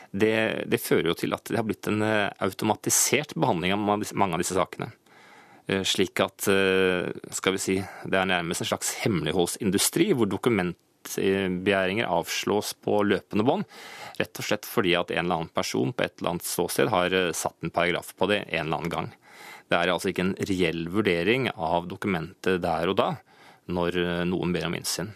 Det, 0.07 0.63
det, 0.71 0.79
fører 0.79 1.11
jo 1.11 1.17
til 1.19 1.35
at 1.35 1.49
det 1.49 1.59
har 1.59 1.67
blitt 1.67 1.89
en 1.91 2.05
eh, 2.05 2.31
automatisert 2.47 3.35
behandling 3.35 3.75
av 3.75 3.83
mange 3.83 4.37
av 4.37 4.43
disse 4.43 4.55
sakene. 4.57 4.89
Eh, 5.67 5.83
slik 5.83 6.23
at 6.23 6.47
skal 6.47 7.57
vi 7.57 7.61
si, 7.61 7.77
det 8.07 8.19
er 8.21 8.31
nærmest 8.31 8.63
en 8.63 8.71
slags 8.71 8.95
hemmeligholdsindustri, 9.03 10.13
hvor 10.15 10.31
dokumentbegjæringer 10.31 12.07
avslås 12.07 12.71
på 12.87 13.03
løpende 13.03 13.45
bånd. 13.47 13.67
Rett 14.17 14.39
og 14.39 14.47
slett 14.47 14.65
fordi 14.65 14.95
at 14.97 15.11
en 15.11 15.25
eller 15.25 15.41
annen 15.41 15.53
person 15.53 15.91
på 15.91 16.07
et 16.07 16.15
eller 16.17 16.37
annet 16.37 16.47
ståsted 16.47 16.89
har 16.95 17.19
satt 17.35 17.59
en 17.61 17.75
paragraf 17.75 18.15
på 18.15 18.31
det 18.31 18.45
en 18.47 18.63
eller 18.63 18.79
annen 18.79 18.95
gang. 18.95 19.15
Det 19.67 19.77
er 19.77 19.91
altså 19.91 20.11
ikke 20.11 20.25
en 20.29 20.35
reell 20.47 20.85
vurdering 20.91 21.49
av 21.53 21.87
dokumentet 21.91 22.61
der 22.63 22.91
og 22.91 22.99
da, 22.99 23.13
når 23.67 23.97
noen 24.29 24.53
ber 24.55 24.69
om 24.69 24.77
innsyn. 24.77 25.11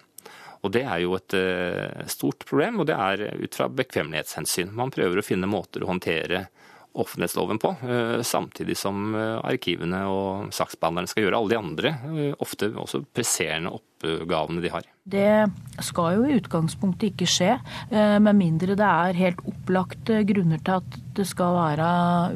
Og 0.62 0.74
Det 0.74 0.86
er 0.86 1.03
jo 1.03 1.15
et 1.17 1.36
eh, 1.38 2.08
stort 2.12 2.46
problem, 2.50 2.81
og 2.81 2.89
det 2.89 2.98
er 2.98 3.29
ut 3.41 3.58
fra 3.58 3.70
bekvemmelighetshensyn. 3.81 4.74
Man 4.77 4.93
prøver 4.93 5.22
å 5.22 5.25
finne 5.25 5.50
måter 5.50 5.81
å 5.81 5.89
håndtere 5.89 6.46
offentlighetsloven 6.91 7.58
på, 7.63 7.72
eh, 7.88 8.22
samtidig 8.27 8.75
som 8.77 9.15
eh, 9.15 9.39
arkivene 9.48 10.03
og 10.12 10.51
saksbehandlerne 10.53 11.10
skal 11.10 11.25
gjøre 11.25 11.39
alle 11.39 11.53
de 11.53 11.60
andre, 11.60 11.93
ofte 12.43 12.70
også 12.75 13.01
presserende 13.15 13.72
oppgavene 13.74 14.62
de 14.62 14.74
har. 14.74 14.89
Det 15.01 15.31
skal 15.88 16.17
jo 16.20 16.27
i 16.27 16.36
utgangspunktet 16.38 17.13
ikke 17.13 17.29
skje, 17.29 17.51
med 17.91 18.38
mindre 18.38 18.75
det 18.77 18.86
er 18.88 19.17
helt 19.17 19.41
opplagte 19.50 20.22
grunner 20.29 20.62
til 20.62 20.81
at 20.81 21.00
det 21.17 21.25
skal 21.29 21.58
være 21.58 21.88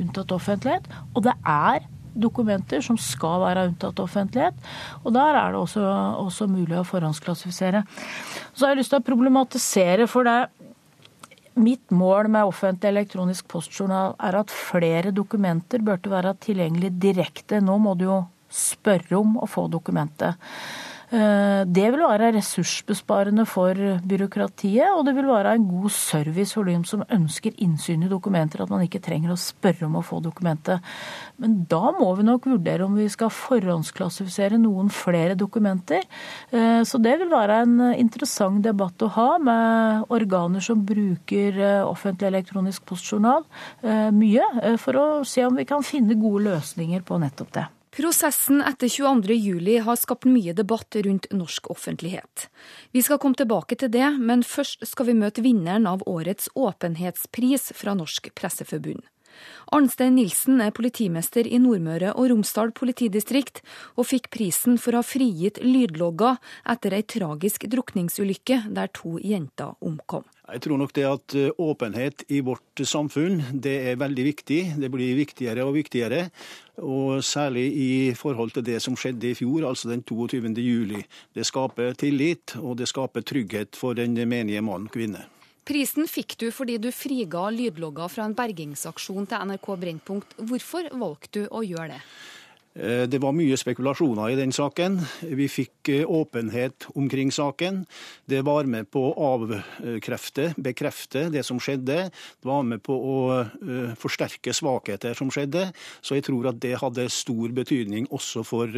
unntatt 0.01 0.33
offentlighet. 0.33 0.89
Og 1.13 1.25
det 1.25 1.33
er 1.41 1.85
dokumenter 2.15 2.83
som 2.85 2.97
skal 2.99 3.41
være 3.43 3.67
unntatt 3.69 3.99
offentlighet. 4.03 4.57
Og 5.03 5.13
der 5.15 5.39
er 5.39 5.53
det 5.53 5.61
også, 5.61 5.83
også 6.25 6.47
mulig 6.51 6.79
å 6.79 6.87
forhåndsklassifisere. 6.87 7.83
Så 8.53 8.65
har 8.65 8.73
jeg 8.73 8.83
lyst 8.83 8.95
til 8.95 9.03
å 9.03 9.09
problematisere 9.09 10.07
for 10.11 10.27
det 10.27 10.39
Mitt 11.55 11.87
mål 11.95 12.27
med 12.27 12.49
offentlig 12.49 12.89
elektronisk 12.89 13.45
postjournal 13.47 14.17
er 14.27 14.35
at 14.41 14.51
flere 14.51 15.13
dokumenter 15.15 15.79
burde 15.79 16.11
være 16.11 16.33
tilgjengelig 16.43 16.89
direkte. 16.99 17.61
Nå 17.63 17.77
må 17.79 17.93
du 17.95 18.03
jo 18.09 18.17
spørre 18.51 19.15
om 19.21 19.37
å 19.39 19.47
få 19.47 19.69
dokumentet. 19.71 20.35
Eh, 21.13 21.61
det 21.69 21.85
vil 21.93 22.01
være 22.01 22.31
ressursbesparende 22.33 23.45
for 23.45 23.77
byråkratiet, 24.09 24.89
og 24.95 25.05
det 25.05 25.13
vil 25.17 25.29
være 25.29 25.53
en 25.55 25.67
god 25.69 25.93
service 25.93 26.55
for 26.57 26.65
dem 26.65 26.85
som 26.87 27.03
ønsker 27.13 27.53
innsyn 27.61 28.05
i 28.05 28.09
dokumenter, 28.09 28.63
at 28.63 28.71
man 28.73 28.85
ikke 28.85 29.03
trenger 29.05 29.33
å 29.33 29.39
spørre 29.39 29.85
om 29.85 29.99
å 29.99 30.05
få 30.05 30.21
dokumentet. 30.25 30.81
Men 31.41 31.59
da 31.69 31.93
må 31.97 32.09
vi 32.17 32.25
nok 32.25 32.49
vurdere 32.49 32.87
om 32.87 32.97
vi 32.97 33.07
skal 33.11 33.33
forhåndsklassifisere 33.33 34.57
noen 34.61 34.89
flere 34.93 35.37
dokumenter. 35.37 36.07
Eh, 36.49 36.81
så 36.87 37.01
det 37.01 37.19
vil 37.21 37.33
være 37.33 37.61
en 37.65 37.77
interessant 37.93 38.63
debatt 38.65 39.05
å 39.05 39.11
ha 39.13 39.29
med 39.37 40.11
organer 40.15 40.63
som 40.63 40.81
bruker 40.85 41.61
eh, 41.61 41.85
offentlig 41.85 42.31
elektronisk 42.31 42.85
postjournal 42.89 43.45
mye, 44.15 44.45
for 44.81 44.97
å 44.97 45.05
se 45.27 45.43
om 45.45 45.55
vi 45.57 45.65
kan 45.67 45.83
finne 45.85 46.17
gode 46.19 46.45
løsninger 46.47 47.03
på 47.05 47.19
nettopp 47.21 47.51
det. 47.55 47.65
Prosessen 47.95 48.61
etter 48.61 48.87
22.07 48.87 49.79
har 49.79 49.95
skapt 49.95 50.25
mye 50.27 50.51
debatt 50.53 50.95
rundt 51.05 51.29
norsk 51.31 51.69
offentlighet. 51.71 52.49
Vi 52.91 52.99
skal 53.01 53.21
komme 53.23 53.39
tilbake 53.39 53.77
til 53.79 53.93
det, 53.93 54.09
men 54.19 54.43
først 54.43 54.83
skal 54.83 55.07
vi 55.07 55.15
møte 55.15 55.45
vinneren 55.45 55.87
av 55.87 56.03
årets 56.03 56.49
åpenhetspris 56.59 57.71
fra 57.79 57.95
Norsk 57.95 58.33
Presseforbund. 58.35 59.05
Arnstein 59.75 60.15
Nilsen 60.19 60.61
er 60.61 60.73
politimester 60.75 61.47
i 61.47 61.57
Nordmøre 61.61 62.13
og 62.13 62.29
Romsdal 62.31 62.73
politidistrikt, 62.77 63.63
og 63.97 64.09
fikk 64.11 64.29
prisen 64.33 64.79
for 64.81 64.93
å 64.93 65.01
ha 65.01 65.07
frigitt 65.07 65.61
lydlogger 65.63 66.37
etter 66.71 66.95
ei 66.97 67.03
tragisk 67.03 67.67
drukningsulykke 67.71 68.65
der 68.75 68.93
to 68.93 69.17
jenter 69.23 69.73
omkom. 69.81 70.25
Jeg 70.45 70.61
tror 70.61 70.77
nok 70.77 70.91
det 70.93 71.05
at 71.09 71.35
eh, 71.39 71.49
åpenhet 71.57 72.21
i 72.29 72.43
vårt 72.45 72.83
samfunn 72.85 73.39
det 73.65 73.73
er 73.89 73.97
veldig 73.97 74.25
viktig. 74.27 74.59
Det 74.77 74.91
blir 74.93 75.17
viktigere 75.17 75.65
og 75.65 75.73
viktigere. 75.73 76.27
Og 76.85 77.23
særlig 77.25 77.65
i 77.73 77.91
forhold 78.17 78.53
til 78.53 78.65
det 78.67 78.77
som 78.83 78.97
skjedde 78.99 79.31
i 79.31 79.37
fjor, 79.37 79.65
altså 79.65 79.89
den 79.89 80.03
22. 80.05 80.53
juli. 80.61 81.01
Det 81.33 81.47
skaper 81.47 81.97
tillit, 81.97 82.57
og 82.61 82.77
det 82.77 82.91
skaper 82.91 83.25
trygghet 83.25 83.79
for 83.79 83.97
den 83.97 84.13
menige 84.29 84.61
mann 84.61 84.85
og 84.85 84.93
kvinne. 84.93 85.25
Prisen 85.65 86.05
fikk 86.05 86.37
du 86.37 86.51
fordi 86.53 86.77
du 86.77 86.91
friga 86.93 87.47
lydlogger 87.49 88.11
fra 88.13 88.27
en 88.29 88.37
bergingsaksjon 88.37 89.25
til 89.31 89.49
NRK 89.49 89.69
Brennpunkt. 89.81 90.35
Hvorfor 90.37 90.91
valgte 90.93 91.39
du 91.39 91.47
å 91.49 91.63
gjøre 91.65 91.95
det? 91.95 92.01
Eh, 92.75 93.05
det 93.07 93.21
var 93.23 93.31
mye 93.35 93.55
spekulasjoner 93.57 94.33
i 94.33 94.37
den 94.37 94.51
saken. 94.53 94.99
Vi 95.23 95.47
fikk 95.49 95.89
eh, 95.93 96.03
åpenhet 96.03 96.89
omkring 96.93 97.31
saken. 97.31 97.85
Det 98.27 98.43
var 98.45 98.67
med 98.67 98.91
på 98.91 99.07
å 99.07 99.29
avkrefte, 99.31 100.51
bekrefte 100.59 101.29
det 101.31 101.45
som 101.47 101.57
skjedde. 101.57 101.97
Det 102.11 102.51
var 102.51 102.65
med 102.67 102.83
på 102.83 102.93
å 102.93 103.17
eh, 103.39 103.95
forsterke 103.97 104.53
svakheter 104.53 105.15
som 105.15 105.31
skjedde. 105.31 105.69
Så 106.03 106.19
jeg 106.19 106.27
tror 106.27 106.51
at 106.51 106.59
det 106.61 106.75
hadde 106.83 107.09
stor 107.09 107.55
betydning 107.55 108.09
også 108.11 108.43
for 108.45 108.69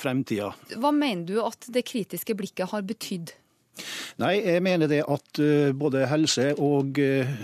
fremtida. 0.00 0.54
Hva 0.78 0.94
mener 0.94 1.26
du 1.26 1.40
at 1.42 1.66
det 1.74 1.84
kritiske 1.90 2.38
blikket 2.38 2.70
har 2.70 2.86
betydd? 2.86 3.34
Nei, 4.22 4.38
jeg 4.44 4.62
mener 4.62 4.90
det 4.90 5.02
at 5.10 5.40
eh, 5.42 5.72
både 5.74 6.06
helse 6.10 6.52
og 6.62 6.98
eh, 7.02 7.34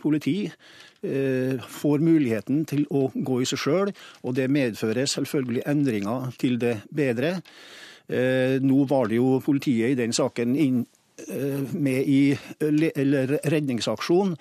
politi 0.00 0.38
eh, 0.48 1.60
får 1.60 2.04
muligheten 2.04 2.64
til 2.68 2.86
å 2.88 3.06
gå 3.14 3.40
i 3.42 3.48
seg 3.48 3.60
sjøl, 3.60 3.94
og 4.24 4.36
det 4.38 4.50
medfører 4.52 5.10
selvfølgelig 5.10 5.66
endringer 5.70 6.30
til 6.40 6.58
det 6.62 6.78
bedre. 6.94 7.38
Nå 8.04 8.82
var 8.84 9.06
det 9.08 9.16
jo 9.16 9.38
politiet 9.40 9.94
i 9.94 9.96
den 9.96 10.12
saken 10.12 10.50
inn 10.60 10.82
med 11.24 12.08
i 12.10 12.34
redningsaksjon, 12.60 14.34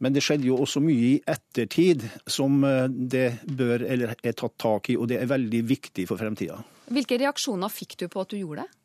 men 0.00 0.14
det 0.16 0.22
skjedde 0.24 0.48
jo 0.48 0.56
også 0.64 0.80
mye 0.80 1.02
i 1.10 1.18
ettertid 1.28 2.06
som 2.24 2.62
det 2.88 3.42
bør 3.44 3.84
eller 3.84 4.14
er 4.16 4.38
tatt 4.40 4.56
tak 4.62 4.88
i, 4.88 4.96
og 4.96 5.10
det 5.12 5.20
er 5.20 5.28
veldig 5.28 5.60
viktig 5.68 6.08
for 6.08 6.22
fremtida. 6.22 6.62
Hvilke 6.88 7.20
reaksjoner 7.20 7.68
fikk 7.68 7.98
du 8.00 8.08
på 8.08 8.24
at 8.24 8.32
du 8.32 8.40
gjorde 8.40 8.64
det? 8.64 8.79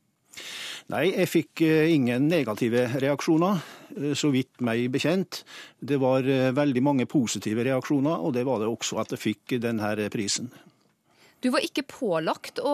Nei, 0.93 1.07
jeg 1.15 1.31
fikk 1.31 1.63
eh, 1.65 1.87
ingen 1.95 2.27
negative 2.29 2.83
reaksjoner, 3.01 3.61
eh, 3.95 4.11
så 4.13 4.29
vidt 4.33 4.61
meg 4.65 4.85
bekjent. 4.93 5.41
Det 5.81 5.97
var 6.01 6.27
eh, 6.29 6.51
veldig 6.53 6.83
mange 6.85 7.07
positive 7.09 7.65
reaksjoner, 7.65 8.21
og 8.21 8.35
det 8.35 8.45
var 8.45 8.61
det 8.61 8.69
også 8.69 8.99
at 9.01 9.15
jeg 9.15 9.23
fikk 9.23 9.55
denne 9.63 9.95
prisen. 10.13 10.51
Du 11.41 11.49
var 11.53 11.65
ikke 11.65 11.83
pålagt 11.89 12.61
å, 12.61 12.73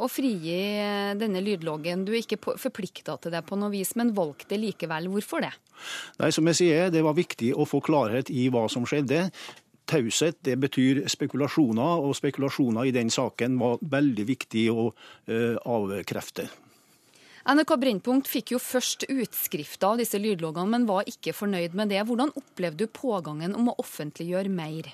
å 0.00 0.06
frigi 0.08 0.60
denne 1.20 1.40
lydloggen. 1.44 2.06
Du 2.08 2.14
er 2.14 2.22
ikke 2.22 2.54
forplikta 2.56 3.18
til 3.20 3.34
det 3.34 3.42
på 3.48 3.56
noe 3.60 3.72
vis, 3.72 3.94
men 4.00 4.14
valgte 4.16 4.56
likevel. 4.56 5.10
Hvorfor 5.12 5.44
det? 5.44 5.50
Nei, 6.20 6.30
som 6.32 6.48
jeg 6.48 6.60
sier, 6.60 6.92
Det 6.94 7.02
var 7.04 7.16
viktig 7.18 7.50
å 7.52 7.66
få 7.68 7.82
klarhet 7.84 8.30
i 8.32 8.46
hva 8.52 8.64
som 8.72 8.86
skjedde. 8.88 9.26
Taushet 9.88 10.40
det 10.44 10.56
betyr 10.60 11.02
spekulasjoner, 11.08 12.04
og 12.04 12.16
spekulasjoner 12.16 12.88
i 12.88 12.96
den 12.96 13.12
saken 13.12 13.60
var 13.60 13.80
veldig 13.80 14.24
viktig 14.28 14.64
å 14.72 14.88
uh, 14.92 15.56
avkrefte. 15.64 16.48
NRK 17.48 17.78
Brennpunkt 17.80 18.28
fikk 18.28 18.50
jo 18.52 18.58
først 18.60 19.06
utskrifta 19.08 19.94
av 19.94 20.00
disse 20.02 20.18
lydloggene, 20.20 20.68
men 20.68 20.88
var 20.88 21.06
ikke 21.08 21.32
fornøyd 21.32 21.76
med 21.78 21.88
det. 21.88 22.02
Hvordan 22.04 22.34
opplevde 22.36 22.84
du 22.84 22.92
pågangen 22.92 23.54
om 23.56 23.70
å 23.70 23.78
offentliggjøre 23.80 24.52
mer? 24.52 24.90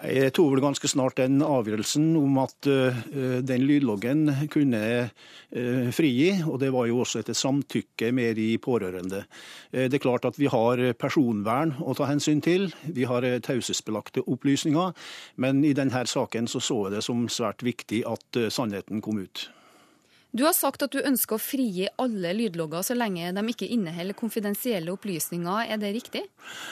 Jeg 0.00 0.32
tok 0.36 0.54
vel 0.54 0.62
ganske 0.64 0.88
snart 0.88 1.18
den 1.20 1.42
avgjørelsen 1.44 2.14
om 2.16 2.40
at 2.40 2.68
uh, 2.70 2.96
den 3.44 3.66
lydloggen 3.68 4.48
kunne 4.52 4.80
uh, 5.04 5.92
frigi, 5.92 6.30
og 6.46 6.58
det 6.64 6.72
var 6.72 6.88
jo 6.88 7.02
også 7.04 7.20
etter 7.20 7.36
samtykke 7.36 8.08
med 8.16 8.40
de 8.40 8.48
pårørende. 8.62 9.26
Uh, 9.68 9.84
det 9.84 10.00
er 10.00 10.06
klart 10.06 10.28
at 10.32 10.40
vi 10.40 10.48
har 10.52 10.80
personvern 10.96 11.76
å 11.84 11.96
ta 11.98 12.08
hensyn 12.08 12.40
til, 12.44 12.70
vi 12.88 13.04
har 13.08 13.28
taushetsbelagte 13.44 14.24
opplysninger, 14.24 14.96
men 15.44 15.64
i 15.68 15.76
denne 15.76 16.08
saken 16.08 16.48
så, 16.48 16.64
så 16.64 16.86
jeg 16.86 16.96
det 16.96 17.04
som 17.04 17.28
svært 17.28 17.68
viktig 17.68 18.06
at 18.08 18.44
sannheten 18.48 19.04
kom 19.04 19.20
ut. 19.20 19.50
Du 20.30 20.44
har 20.46 20.54
sagt 20.54 20.84
at 20.84 20.92
du 20.94 21.00
ønsker 21.02 21.34
å 21.34 21.42
frigi 21.42 21.88
alle 21.98 22.30
lydlogger 22.38 22.84
så 22.86 22.94
lenge 22.94 23.32
de 23.34 23.42
ikke 23.50 23.66
inneholder 23.74 24.14
konfidensielle 24.14 24.92
opplysninger. 24.94 25.72
Er 25.74 25.80
det 25.82 25.90
riktig? 25.96 26.22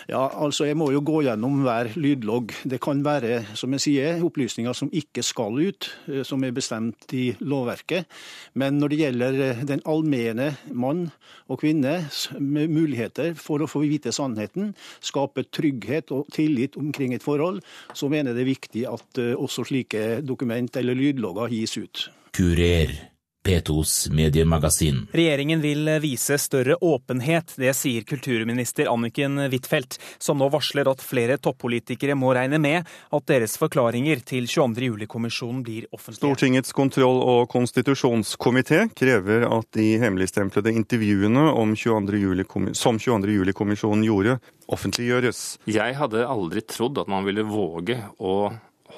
Ja, 0.06 0.28
altså 0.30 0.68
jeg 0.68 0.78
må 0.78 0.92
jo 0.94 1.02
gå 1.02 1.24
gjennom 1.26 1.64
hver 1.64 1.90
lydlogg. 1.98 2.54
Det 2.70 2.78
kan 2.84 3.02
være 3.02 3.40
som 3.58 3.74
jeg 3.74 3.82
sier, 3.82 4.22
opplysninger 4.22 4.78
som 4.78 4.92
ikke 4.94 5.26
skal 5.26 5.58
ut, 5.58 5.90
eh, 6.06 6.22
som 6.22 6.46
er 6.46 6.54
bestemt 6.54 7.10
i 7.18 7.32
lovverket. 7.42 8.06
Men 8.54 8.78
når 8.78 8.94
det 8.94 9.00
gjelder 9.02 9.42
eh, 9.48 9.66
den 9.66 9.82
allmenne 9.90 10.52
mann 10.70 11.08
og 11.50 11.58
kvinne 11.64 11.98
med 12.38 12.70
muligheter 12.70 13.34
for 13.34 13.58
å 13.58 13.70
få 13.70 13.82
vite 13.88 14.14
sannheten, 14.14 14.70
skape 15.02 15.48
trygghet 15.50 16.14
og 16.14 16.30
tillit 16.30 16.78
omkring 16.78 17.18
et 17.18 17.26
forhold, 17.26 17.64
så 17.90 18.06
mener 18.06 18.30
jeg 18.30 18.38
det 18.38 18.46
er 18.46 18.54
viktig 18.54 18.88
at 18.94 19.24
eh, 19.26 19.34
også 19.34 19.66
slike 19.66 20.08
dokument 20.22 20.78
eller 20.78 20.94
lydlogger 20.94 21.58
gis 21.58 21.74
ut. 21.82 22.08
Kurer. 22.38 23.17
P2s 23.48 24.10
mediemagasin. 24.10 25.06
Regjeringen 25.12 25.60
vil 25.60 25.88
vise 26.02 26.36
større 26.38 26.74
åpenhet, 26.84 27.54
det 27.56 27.72
sier 27.72 28.04
kulturminister 28.04 28.90
Anniken 28.92 29.38
Huitfeldt, 29.48 29.96
som 30.20 30.36
nå 30.36 30.50
varsler 30.52 30.90
at 30.90 31.00
flere 31.00 31.38
toppolitikere 31.40 32.12
må 32.18 32.34
regne 32.36 32.58
med 32.60 32.84
at 32.84 33.30
deres 33.30 33.56
forklaringer 33.56 34.20
til 34.28 34.44
22. 34.44 34.90
juli-kommisjonen 34.90 35.62
blir 35.64 35.86
offentlige. 35.96 36.20
Stortingets 36.20 36.76
kontroll- 36.76 37.22
og 37.24 37.48
konstitusjonskomité 37.54 38.82
krever 38.92 39.46
at 39.48 39.70
de 39.78 39.86
hemmeligstemplede 40.02 40.74
intervjuene 40.76 41.46
22. 41.48 42.20
Juli, 42.20 42.44
som 42.76 43.00
22. 43.00 43.32
juli-kommisjonen 43.32 44.04
gjorde, 44.04 44.36
offentliggjøres. 44.68 45.40
Jeg 45.72 45.96
hadde 45.96 46.26
aldri 46.28 46.66
trodd 46.68 47.00
at 47.00 47.08
man 47.08 47.24
ville 47.24 47.48
våge 47.48 47.96
å 48.20 48.36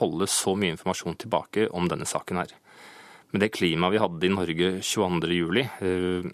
holde 0.01 0.27
så 0.27 0.57
mye 0.59 0.75
informasjon 0.75 1.21
tilbake 1.23 1.69
om 1.71 1.87
denne 1.87 2.09
saken 2.09 2.43
her 2.43 2.59
med 3.31 3.45
det 3.45 3.53
klimaet 3.55 3.95
vi 3.95 4.03
hadde 4.03 4.27
i 4.27 4.33
Norge 4.33 4.71
22.07, 4.83 5.61
eh, 5.63 6.31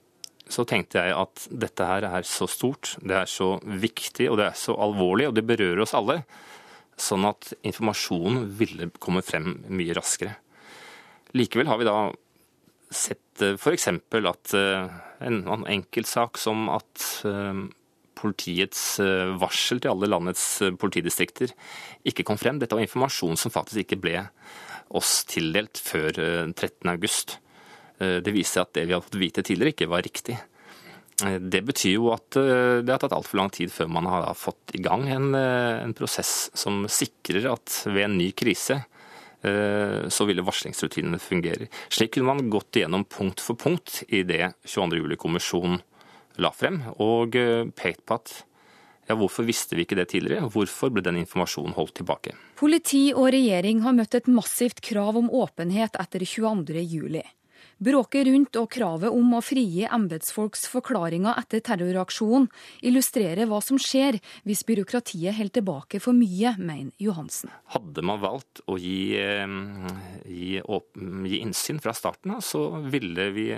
så 0.46 0.62
tenkte 0.68 1.02
jeg 1.02 1.14
at 1.18 1.46
dette 1.50 1.86
her 1.88 2.06
er 2.06 2.26
så 2.26 2.46
stort, 2.48 2.94
det 3.02 3.16
er 3.18 3.30
så 3.30 3.56
viktig 3.66 4.28
og 4.30 4.38
det 4.40 4.50
er 4.50 4.58
så 4.58 4.76
alvorlig, 4.78 5.28
og 5.28 5.34
det 5.34 5.46
berører 5.48 5.82
oss 5.82 5.96
alle. 5.98 6.20
Sånn 6.96 7.26
at 7.28 7.50
informasjonen 7.66 8.46
ville 8.56 8.88
komme 9.02 9.24
frem 9.26 9.56
mye 9.68 9.96
raskere. 9.98 10.36
Likevel 11.36 11.68
har 11.68 11.80
vi 11.80 11.88
da 11.88 11.96
sett 12.94 13.42
f.eks. 13.42 13.88
at 13.90 14.54
en 14.54 15.42
en 15.50 15.66
enkeltsak 15.66 16.38
som 16.38 16.70
at 16.72 17.08
eh, 17.26 17.66
politiets 18.16 18.84
varsel 19.42 19.82
til 19.82 19.92
alle 19.92 20.08
landets 20.08 20.46
politidistrikter 20.80 21.50
ikke 22.08 22.24
kom 22.24 22.38
frem. 22.40 22.62
Dette 22.62 22.78
var 22.78 22.86
informasjon 22.86 23.36
som 23.36 23.52
faktisk 23.52 23.82
ikke 23.82 24.00
ble 24.00 24.22
oss 24.94 25.24
tildelt 25.28 25.80
før 25.82 26.12
13.8. 26.52 27.38
Det 27.96 28.32
viser 28.34 28.62
at 28.62 28.74
det 28.76 28.84
vi 28.86 28.94
har 28.94 29.02
fått 29.02 29.18
vite 29.18 29.42
tidligere, 29.46 29.72
ikke 29.72 29.88
var 29.88 30.04
riktig. 30.04 30.36
Det 31.16 31.62
betyr 31.64 31.94
jo 31.94 32.10
at 32.12 32.36
det 32.36 32.92
har 32.92 33.00
tatt 33.00 33.14
altfor 33.16 33.40
lang 33.40 33.48
tid 33.54 33.72
før 33.72 33.88
man 33.88 34.08
har 34.10 34.28
fått 34.36 34.74
i 34.76 34.82
gang 34.84 35.06
en, 35.08 35.30
en 35.32 35.94
prosess 35.96 36.50
som 36.52 36.84
sikrer 36.92 37.48
at 37.54 37.78
ved 37.88 38.04
en 38.04 38.18
ny 38.20 38.28
krise 38.36 38.82
Eh, 39.46 40.08
så 40.08 40.24
ville 40.24 40.42
varslingsrutinene 40.42 41.18
fungere. 41.18 41.68
Slik 41.92 42.14
kunne 42.14 42.32
man 42.32 42.50
gått 42.50 42.78
igjennom 42.78 43.04
punkt 43.04 43.42
for 43.44 43.58
punkt 43.60 44.00
i 44.08 44.22
det 44.26 44.54
22. 44.64 45.02
juli-kommisjonen 45.02 45.82
la 46.42 46.50
frem, 46.56 46.80
og 47.02 47.36
eh, 47.38 47.68
pekt 47.76 48.06
på 48.08 48.18
at 48.18 48.32
ja, 49.06 49.14
hvorfor 49.14 49.46
visste 49.46 49.78
vi 49.78 49.86
ikke 49.86 49.98
det 49.98 50.08
tidligere? 50.10 50.50
Hvorfor 50.50 50.90
ble 50.90 51.04
den 51.06 51.20
informasjonen 51.20 51.76
holdt 51.78 51.96
tilbake? 52.00 52.34
Politi 52.58 53.08
og 53.14 53.30
regjering 53.34 53.84
har 53.86 53.94
møtt 53.94 54.18
et 54.18 54.30
massivt 54.30 54.82
krav 54.84 55.18
om 55.20 55.30
åpenhet 55.30 55.98
etter 56.02 56.26
22. 56.26 56.82
juli. 56.82 57.22
Bråket 57.76 58.24
rundt 58.30 58.56
og 58.56 58.70
kravet 58.72 59.12
om 59.12 59.34
å 59.36 59.42
frigi 59.44 59.84
embetsfolks 59.84 60.62
forklaringer 60.72 61.36
etter 61.36 61.60
terroraksjonen 61.60 62.46
illustrerer 62.88 63.48
hva 63.50 63.58
som 63.64 63.76
skjer 63.80 64.16
hvis 64.48 64.64
byråkratiet 64.64 65.36
holder 65.36 65.58
tilbake 65.58 66.00
for 66.00 66.16
mye, 66.16 66.54
mener 66.56 66.94
Johansen. 67.02 67.52
Hadde 67.76 68.04
man 68.06 68.22
valgt 68.22 68.62
å 68.64 68.78
gi, 68.80 69.20
eh, 69.20 69.44
gi, 70.24 70.56
gi 70.56 71.42
innsyn 71.42 71.82
fra 71.84 71.92
starten 71.92 72.38
av, 72.38 72.40
så 72.40 72.64
ville 72.88 73.28
vi 73.36 73.50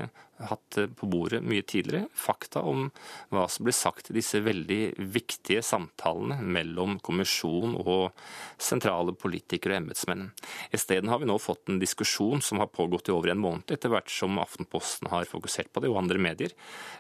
hatt 0.49 0.79
på 0.97 1.09
bordet 1.11 1.41
mye 1.45 1.65
tidligere 1.67 2.07
fakta 2.17 2.63
om 2.69 2.89
hva 3.35 3.47
som 3.51 3.67
ble 3.67 3.75
sagt 3.75 4.11
i 4.11 4.17
disse 4.19 4.41
veldig 4.45 4.81
viktige 5.15 5.65
samtalene 5.67 6.39
mellom 6.43 6.99
kommisjon 7.05 7.75
og 7.81 8.15
sentrale 8.61 9.15
politikere 9.19 9.77
og 9.77 9.83
embetsmenn. 9.83 10.31
Isteden 10.75 11.11
har 11.13 11.23
vi 11.23 11.29
nå 11.31 11.39
fått 11.43 11.69
en 11.73 11.83
diskusjon 11.83 12.43
som 12.45 12.63
har 12.63 12.71
pågått 12.73 13.11
i 13.11 13.15
over 13.17 13.35
en 13.35 13.43
måned, 13.43 13.69
etter 13.75 13.93
hvert 13.93 14.11
som 14.13 14.39
Aftenposten 14.39 15.11
har 15.13 15.29
fokusert 15.29 15.73
på 15.73 15.83
det, 15.83 15.93
og 15.93 16.03
andre 16.03 16.23
medier, 16.23 16.55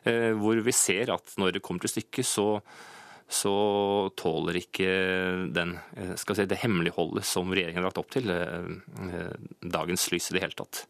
eh, 0.05 0.33
hvor 0.37 0.61
vi 0.64 0.74
ser 0.74 1.14
at 1.14 1.37
når 1.38 1.57
det 1.57 1.64
kommer 1.64 1.85
til 1.85 1.98
stykket, 1.98 2.27
så 2.27 2.48
så 3.29 4.09
tåler 4.16 4.57
ikke 4.57 4.88
den, 5.53 5.77
eh, 5.96 6.14
si, 6.16 6.46
det 6.48 6.62
hemmeligholdet 6.62 7.27
som 7.29 7.51
regjeringen 7.53 7.83
har 7.83 7.90
lagt 7.90 8.01
opp 8.01 8.11
til, 8.11 8.31
eh, 8.31 9.37
dagens 9.61 10.11
lys 10.11 10.31
i 10.31 10.35
det 10.35 10.42
hele 10.46 10.57
tatt. 10.57 10.87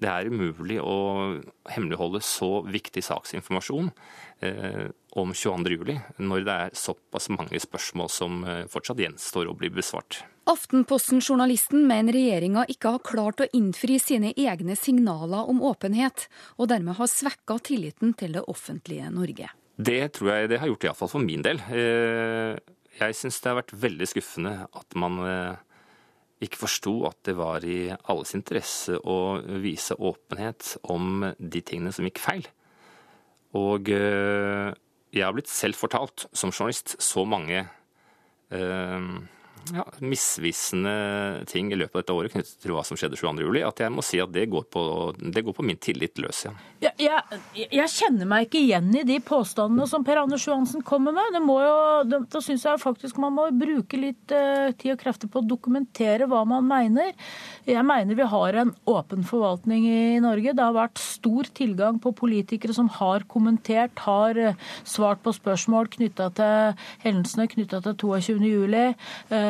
Det 0.00 0.08
er 0.08 0.30
umulig 0.32 0.78
å 0.80 0.96
hemmeligholde 1.68 2.22
så 2.24 2.62
viktig 2.64 3.02
saksinformasjon 3.04 3.90
eh, 4.40 4.86
om 5.20 5.34
22.07, 5.36 5.98
når 6.24 6.46
det 6.46 6.56
er 6.64 6.76
såpass 6.78 7.28
mange 7.34 7.60
spørsmål 7.60 8.08
som 8.12 8.40
eh, 8.48 8.64
fortsatt 8.72 9.02
gjenstår 9.04 9.50
å 9.50 9.56
bli 9.60 9.68
besvart. 9.74 10.22
Aftenposten-journalisten 10.50 11.84
mener 11.86 12.16
regjeringa 12.16 12.64
ikke 12.72 12.96
har 12.96 13.04
klart 13.06 13.44
å 13.44 13.50
innfri 13.56 14.00
sine 14.00 14.32
egne 14.32 14.74
signaler 14.78 15.50
om 15.52 15.60
åpenhet, 15.68 16.30
og 16.56 16.72
dermed 16.72 16.96
har 16.96 17.10
svekka 17.10 17.60
tilliten 17.68 18.16
til 18.16 18.38
det 18.38 18.46
offentlige 18.48 19.12
Norge. 19.12 19.52
Det 19.80 20.02
tror 20.16 20.32
jeg 20.32 20.50
det 20.50 20.60
har 20.60 20.72
gjort, 20.72 20.88
iallfall 20.88 21.12
for 21.12 21.24
min 21.24 21.44
del. 21.44 21.60
Eh, 21.68 22.56
jeg 23.00 23.16
syns 23.16 23.40
det 23.40 23.52
har 23.52 23.60
vært 23.60 23.76
veldig 23.84 24.08
skuffende 24.08 24.54
at 24.64 24.96
man 24.98 25.20
eh, 25.24 25.60
ikke 26.40 26.60
forsto 26.62 26.94
at 27.08 27.18
det 27.28 27.34
var 27.36 27.64
i 27.68 27.90
alles 27.92 28.32
interesse 28.36 28.96
å 28.96 29.40
vise 29.60 29.96
åpenhet 29.96 30.76
om 30.92 31.26
de 31.36 31.60
tingene 31.60 31.92
som 31.92 32.06
gikk 32.08 32.22
feil. 32.22 32.46
Og 33.58 33.90
eh, 33.92 34.70
jeg 35.10 35.26
har 35.26 35.34
blitt 35.36 35.50
selv 35.50 35.76
fortalt, 35.76 36.28
som 36.32 36.52
journalist, 36.54 36.94
så 37.02 37.26
mange 37.28 37.64
eh, 38.54 39.10
ja, 39.74 39.84
misvisende 40.00 41.44
ting 41.50 41.70
i 41.72 41.78
løpet 41.78 41.94
av 41.94 42.02
dette 42.02 42.16
året 42.16 42.34
knyttet 42.34 42.62
til 42.62 42.74
hva 42.74 42.82
som 42.86 42.98
skjedde 42.98 43.18
22.07, 43.18 43.60
at 43.66 43.82
jeg 43.84 43.92
må 43.94 44.04
si 44.04 44.20
at 44.22 44.32
det 44.34 44.46
går 44.50 44.66
på, 44.72 44.82
det 45.20 45.44
går 45.46 45.56
på 45.56 45.66
min 45.66 45.78
tillit 45.80 46.18
løs. 46.22 46.44
igjen. 46.44 46.58
Ja, 46.80 46.92
jeg, 46.96 47.66
jeg, 47.68 47.92
kjenner 47.92 48.28
meg 48.30 48.46
ikke 48.46 48.62
igjen 48.62 48.88
i 48.96 49.04
de 49.06 49.18
påstandene 49.24 49.86
som 49.90 50.04
Per 50.06 50.22
Anders 50.22 50.46
Johansen 50.48 50.84
kommer 50.86 51.14
med. 51.16 51.34
Det 51.36 51.42
må 51.44 51.58
jo, 51.62 51.76
det, 52.08 52.22
da 52.32 52.42
syns 52.44 52.64
jeg 52.66 52.82
faktisk 52.82 53.20
man 53.20 53.36
må 53.36 53.46
bruke 53.60 54.00
litt 54.00 54.34
uh, 54.34 54.72
tid 54.80 54.94
og 54.94 55.02
krefter 55.02 55.30
på 55.30 55.42
å 55.42 55.46
dokumentere 55.46 56.28
hva 56.30 56.42
man 56.48 56.66
mener. 56.70 57.12
Jeg 57.68 57.84
mener 57.86 58.18
vi 58.18 58.28
har 58.32 58.60
en 58.62 58.72
åpen 58.90 59.26
forvaltning 59.28 59.86
i 59.90 60.00
Norge. 60.24 60.56
Det 60.56 60.64
har 60.64 60.76
vært 60.76 61.02
stor 61.02 61.50
tilgang 61.54 62.00
på 62.02 62.14
politikere 62.16 62.74
som 62.76 62.88
har 62.96 63.28
kommentert, 63.30 64.06
har 64.06 64.40
uh, 64.40 64.66
svart 64.88 65.22
på 65.22 65.36
spørsmål 65.36 65.92
knytta 65.98 66.30
til 66.38 66.86
hendelsene 67.04 67.50
knytta 67.50 67.84
til 67.84 67.98
22.07. 68.00 68.96
Uh, 69.30 69.49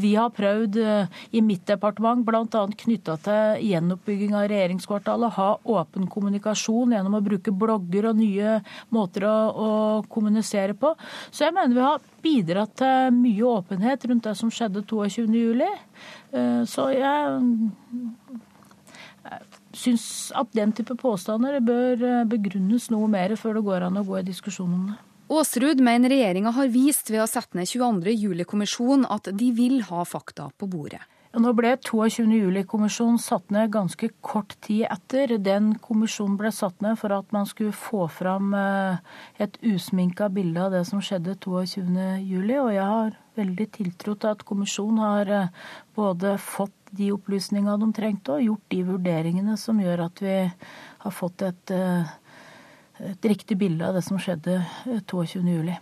vi 0.00 0.12
har 0.16 0.30
prøvd 0.34 0.76
eh, 0.82 1.20
i 1.36 1.42
mitt 1.44 1.64
departement, 1.68 2.22
bl.a. 2.26 2.62
knytta 2.82 3.16
til 3.24 3.64
gjenoppbygging 3.68 4.36
av 4.38 4.46
regjeringskvartalet, 4.50 5.34
ha 5.36 5.48
åpen 5.76 6.08
kommunikasjon 6.10 6.94
gjennom 6.94 7.18
å 7.18 7.22
bruke 7.24 7.54
blogger 7.54 8.10
og 8.10 8.20
nye 8.20 8.58
måter 8.94 9.26
å, 9.28 9.34
å 9.50 9.70
kommunisere 10.12 10.76
på. 10.78 10.94
Så 11.30 11.46
jeg 11.46 11.56
mener 11.56 11.76
vi 11.76 11.84
har 11.86 12.06
bidratt 12.24 12.76
til 12.80 13.18
mye 13.18 13.52
åpenhet 13.58 14.06
rundt 14.10 14.28
det 14.28 14.36
som 14.38 14.52
skjedde 14.54 14.84
22.07. 14.86 15.66
Eh, 15.66 16.62
så 16.70 16.88
jeg 16.94 17.18
syns 19.76 20.06
at 20.38 20.50
den 20.56 20.72
type 20.74 20.96
påstander 20.98 21.60
bør 21.62 22.24
begrunnes 22.30 22.90
noe 22.90 23.06
mer 23.10 23.36
før 23.38 23.60
det 23.60 23.68
går 23.68 23.86
an 23.86 24.00
å 24.00 24.06
gå 24.06 24.18
i 24.18 24.26
diskusjon 24.26 24.74
om 24.74 24.90
det. 24.90 24.98
Aasrud 25.30 25.78
mener 25.78 26.10
regjeringa 26.10 26.50
har 26.56 26.70
vist 26.74 27.10
ved 27.12 27.22
å 27.22 27.28
sette 27.30 27.54
ned 27.54 27.68
22. 27.70 28.10
juli-kommisjonen 28.18 29.06
at 29.14 29.28
de 29.30 29.52
vil 29.54 29.76
ha 29.86 30.02
fakta 30.02 30.48
på 30.58 30.66
bordet. 30.66 31.04
Nå 31.30 31.52
ble 31.54 31.76
22. 31.78 32.24
juli-kommisjonen 32.26 33.20
satt 33.22 33.52
ned 33.54 33.70
ganske 33.70 34.08
kort 34.26 34.56
tid 34.66 34.88
etter. 34.90 35.36
Den 35.38 35.76
kommisjonen 35.78 36.34
ble 36.40 36.50
satt 36.50 36.82
ned 36.82 36.98
for 36.98 37.14
at 37.14 37.30
man 37.30 37.46
skulle 37.46 37.70
få 37.70 38.08
fram 38.10 38.50
eh, 38.58 38.98
et 39.38 39.54
usminka 39.62 40.26
bilde 40.34 40.64
av 40.64 40.74
det 40.74 40.82
som 40.88 40.98
skjedde 40.98 41.36
22. 41.38 42.08
juli. 42.26 42.56
Og 42.58 42.72
jeg 42.74 42.88
har 42.90 43.14
veldig 43.38 43.68
tiltro 43.78 44.16
til 44.18 44.32
at 44.34 44.42
kommisjonen 44.48 44.98
har 45.04 45.30
eh, 45.36 45.54
både 45.94 46.34
fått 46.42 46.74
de 46.98 47.12
opplysningene 47.14 47.78
de 47.78 47.92
trengte, 47.94 48.34
og 48.34 48.48
gjort 48.48 48.66
de 48.74 48.82
vurderingene 48.90 49.54
som 49.62 49.78
gjør 49.78 50.08
at 50.08 50.24
vi 50.26 50.36
har 51.04 51.14
fått 51.14 51.46
et 51.46 51.74
eh, 51.78 52.10
et 53.00 53.24
riktig 53.24 53.56
bilde 53.58 53.86
av 53.86 53.96
det 53.96 54.02
som 54.06 54.18
skjedde 54.20 54.60
22.07. 54.84 55.68
Eh, 55.68 55.78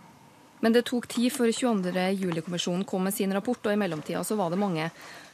Men 0.59 0.75
det 0.75 0.85
tok 0.89 1.07
tid 1.07 1.31
før 1.31 1.51
22.07-kommisjonen 1.55 2.85
kom 2.87 3.05
med 3.07 3.15
sin 3.15 3.33
rapport, 3.33 3.61
og 3.65 3.73
i 3.73 3.79
mellomtida 3.79 4.23
så 4.27 4.35
var 4.35 4.51
det 4.51 4.59
mange 4.59 4.89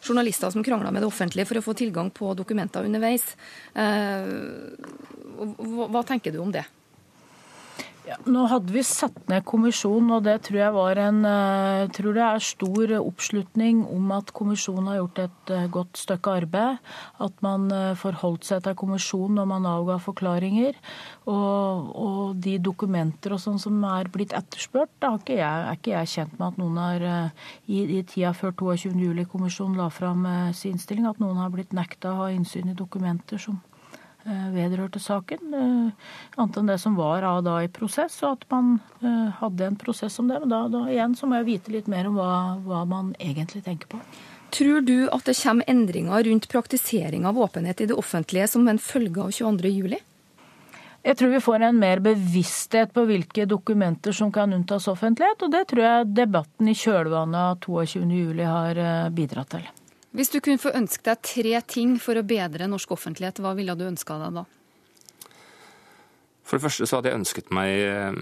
journalister 0.06 0.54
som 0.54 0.64
krangla 0.64 0.92
med 0.94 1.02
det 1.02 1.10
offentlige 1.10 1.48
for 1.50 1.58
å 1.58 1.66
få 1.66 1.74
tilgang 1.78 2.12
på 2.14 2.34
dokumenter 2.38 2.86
underveis. 2.86 3.26
Eh, 3.74 4.30
hva 5.36 6.04
tenker 6.06 6.32
du 6.32 6.40
om 6.44 6.54
det? 6.54 6.66
Ja, 8.06 8.20
nå 8.30 8.44
hadde 8.52 8.70
vi 8.70 8.84
satt 8.86 9.16
ned 9.32 9.42
kommisjonen, 9.50 10.12
og 10.14 10.26
det 10.28 10.36
tror 10.46 10.60
jeg 10.60 10.74
var 10.76 11.00
en 11.02 11.24
uh, 11.26 11.88
tror 11.96 12.14
det 12.14 12.22
er 12.22 12.44
stor 12.46 12.94
oppslutning 13.00 13.80
om 13.90 14.12
at 14.14 14.30
kommisjonen 14.36 14.92
har 14.92 15.00
gjort 15.00 15.22
et 15.24 15.54
uh, 15.56 15.64
godt 15.74 15.98
stykke 15.98 16.36
arbeid. 16.44 16.84
At 17.26 17.42
man 17.46 17.66
uh, 17.74 17.98
forholdt 17.98 18.46
seg 18.46 18.62
til 18.68 18.78
kommisjonen 18.78 19.40
når 19.40 19.50
man 19.56 19.68
avga 19.72 19.98
forklaringer. 20.06 20.78
Og, 21.26 21.92
og 22.06 22.38
de 22.46 22.60
dokumenter 22.62 23.34
og 23.34 23.42
sånn 23.42 23.58
som 23.64 23.82
er 23.90 24.12
blitt 24.14 24.38
etterspurt, 24.38 24.94
da 25.02 25.16
ikke 25.18 25.40
jeg, 25.40 25.66
er 25.66 25.80
ikke 25.80 25.96
jeg 25.96 26.14
kjent 26.14 26.38
med 26.38 26.52
at 26.52 26.62
noen 26.62 26.82
har 26.84 27.06
i, 27.66 27.82
i 27.98 28.04
tida 28.06 28.36
før 28.38 28.54
22.07-kommisjonen 28.62 29.82
la 29.82 29.90
fram 29.90 30.28
sin 30.54 30.76
innstilling, 30.76 31.10
at 31.10 31.22
noen 31.24 31.42
har 31.42 31.50
blitt 31.54 31.74
nekta 31.74 32.14
å 32.14 32.26
ha 32.26 32.34
innsyn 32.36 32.70
i 32.70 32.78
dokumenter 32.78 33.42
som 33.42 33.58
Eh, 33.58 33.75
vedrørte 34.26 35.00
saken. 35.02 35.54
Eh, 35.54 36.14
annet 36.36 36.58
enn 36.58 36.72
det 36.72 36.78
som 36.82 36.96
var 36.98 37.26
da 37.46 37.60
i 37.64 37.70
prosess, 37.72 38.18
og 38.24 38.40
at 38.40 38.48
man 38.54 38.80
eh, 39.02 39.30
hadde 39.42 39.68
en 39.68 39.78
prosess 39.80 40.18
om 40.20 40.32
det. 40.32 40.40
Men 40.42 40.54
da, 40.54 40.64
da 40.72 40.86
igjen 40.90 41.14
så 41.18 41.30
må 41.30 41.40
jeg 41.40 41.50
vite 41.52 41.76
litt 41.76 41.92
mer 41.92 42.10
om 42.10 42.18
hva, 42.18 42.32
hva, 42.66 42.82
man 42.90 43.14
egentlig 43.20 43.64
tenker 43.68 43.92
på. 43.92 44.02
Tror 44.56 44.82
du 44.88 45.08
at 45.12 45.28
det 45.28 45.38
kommer 45.38 45.70
endringer 45.70 46.26
rundt 46.30 46.50
praktisering 46.50 47.26
av 47.28 47.38
åpenhet 47.38 47.82
i 47.82 47.90
det 47.92 47.98
offentlige 47.98 48.50
som 48.50 48.68
en 48.72 48.82
følge 48.82 49.22
av 49.22 49.34
22.07? 49.36 49.98
Jeg 51.06 51.20
tror 51.20 51.34
vi 51.36 51.46
får 51.46 51.68
en 51.68 51.78
mer 51.78 52.02
bevissthet 52.02 52.94
på 52.96 53.04
hvilke 53.06 53.46
dokumenter 53.46 54.16
som 54.16 54.32
kan 54.34 54.54
unntas 54.58 54.88
offentlighet, 54.90 55.44
og 55.46 55.54
det 55.54 55.68
tror 55.70 55.86
jeg 55.86 56.12
debatten 56.18 56.72
i 56.72 56.78
kjølvannet 56.78 57.42
av 57.44 57.60
22.07 57.62 58.42
har 58.42 58.86
bidratt 59.14 59.54
til. 59.54 59.75
Hvis 60.16 60.32
du 60.32 60.38
kunne 60.40 60.62
få 60.62 60.72
ønske 60.78 61.04
deg 61.10 61.24
tre 61.28 61.60
ting 61.68 61.98
for 62.00 62.16
å 62.16 62.24
bedre 62.24 62.70
norsk 62.72 62.94
offentlighet, 62.96 63.42
hva 63.44 63.52
ville 63.58 63.76
du 63.76 63.84
ønska 63.84 64.16
deg 64.22 64.38
da? 64.38 64.46
For 66.46 66.56
det 66.56 66.64
første 66.64 66.88
så 66.88 67.00
hadde 67.00 67.12
jeg 67.12 67.20
ønsket 67.20 67.52
meg 67.56 67.72
eh, 67.84 68.20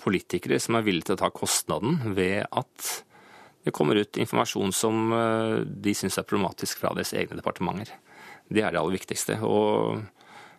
politikere 0.00 0.58
som 0.62 0.78
er 0.78 0.86
villige 0.86 1.10
til 1.10 1.18
å 1.18 1.20
ta 1.20 1.30
kostnaden 1.30 2.00
ved 2.16 2.48
at 2.48 2.88
det 3.66 3.74
kommer 3.76 4.00
ut 4.00 4.18
informasjon 4.18 4.74
som 4.74 5.14
eh, 5.14 5.62
de 5.66 5.94
syns 5.94 6.18
er 6.18 6.26
problematisk 6.26 6.80
fra 6.82 6.94
deres 6.96 7.14
egne 7.14 7.38
departementer. 7.38 7.94
Det 8.48 8.64
er 8.64 8.74
det 8.74 8.80
aller 8.80 8.96
viktigste. 8.96 9.38
Og 9.46 10.02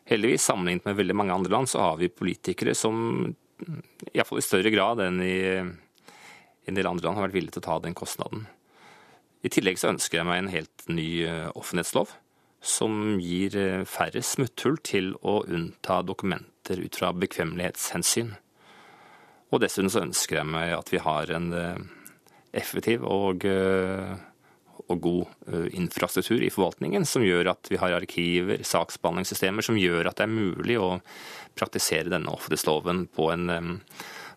heldigvis, 0.07 0.45
sammenlignet 0.47 0.87
med 0.87 0.99
veldig 1.01 1.17
mange 1.19 1.35
andre 1.35 1.51
land, 1.57 1.71
så 1.71 1.83
har 1.83 1.99
vi 1.99 2.13
politikere 2.13 2.77
som 2.77 3.25
iallfall 4.13 4.39
i 4.39 4.45
større 4.45 4.71
grad 4.71 5.01
enn 5.03 5.19
i 5.25 5.39
en 5.57 6.77
del 6.77 6.87
andre 6.87 7.09
land 7.09 7.17
har 7.17 7.27
vært 7.27 7.39
villige 7.41 7.57
til 7.57 7.65
å 7.65 7.67
ta 7.71 7.81
den 7.83 7.97
kostnaden. 7.97 8.47
I 9.45 9.51
tillegg 9.53 9.77
så 9.79 9.91
ønsker 9.93 10.19
jeg 10.19 10.27
meg 10.27 10.41
en 10.41 10.53
helt 10.53 10.87
ny 10.89 11.09
offentlighetslov 11.53 12.15
som 12.67 13.19
gir 13.21 13.53
færre 13.87 14.23
smutthull 14.25 14.79
til 14.81 15.11
å 15.21 15.43
unnta 15.45 15.99
dokumenter 16.01 16.81
ut 16.81 16.97
fra 16.97 17.11
bekvemmelighetshensyn. 17.13 18.31
Og 19.53 19.61
dessuten 19.63 19.93
så 19.93 20.01
ønsker 20.07 20.41
jeg 20.41 20.49
meg 20.49 20.73
at 20.75 20.89
vi 20.91 21.03
har 21.05 21.31
en 21.37 21.51
effektiv 22.57 23.05
og 23.05 23.45
og 24.87 25.01
god 25.03 25.25
eh, 25.51 25.67
infrastruktur 25.77 26.43
i 26.43 26.51
forvaltningen, 26.53 27.05
som 27.07 27.25
gjør 27.25 27.51
at 27.53 27.71
vi 27.71 27.79
har 27.81 27.95
arkiver, 27.97 28.63
saksbehandlingssystemer, 28.67 29.65
som 29.65 29.79
gjør 29.79 30.09
at 30.09 30.19
det 30.19 30.27
er 30.27 30.33
mulig 30.33 30.77
å 30.79 30.97
praktisere 31.57 32.11
denne 32.13 32.31
offentlighetsloven 32.33 33.07
på 33.15 33.29
en, 33.33 33.79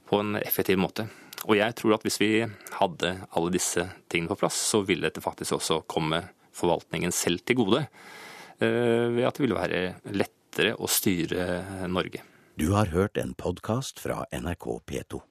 på 0.09 0.23
en 0.23 0.39
effektiv 0.41 0.81
måte. 0.83 1.07
Og 1.49 1.57
jeg 1.57 1.77
tror 1.79 1.97
at 1.97 2.05
hvis 2.05 2.21
vi 2.21 2.33
hadde 2.77 3.15
alle 3.31 3.53
disse 3.55 3.87
tingene 4.13 4.33
på 4.33 4.41
plass, 4.43 4.59
så 4.73 4.83
ville 4.85 5.07
dette 5.09 5.25
faktisk 5.25 5.57
også 5.57 5.81
komme 5.91 6.23
forvaltningen 6.57 7.15
selv 7.15 7.45
til 7.47 7.63
gode. 7.63 7.87
Eh, 8.61 9.07
ved 9.15 9.25
at 9.25 9.39
det 9.39 9.47
ville 9.47 9.57
være 9.57 9.83
lettere 10.13 10.77
å 10.77 10.91
styre 10.91 11.87
Norge. 11.89 12.25
Du 12.61 12.73
har 12.75 12.93
hørt 12.93 13.17
en 13.17 13.33
podkast 13.39 14.03
fra 14.03 14.27
NRK 14.37 14.67
P2. 14.85 15.23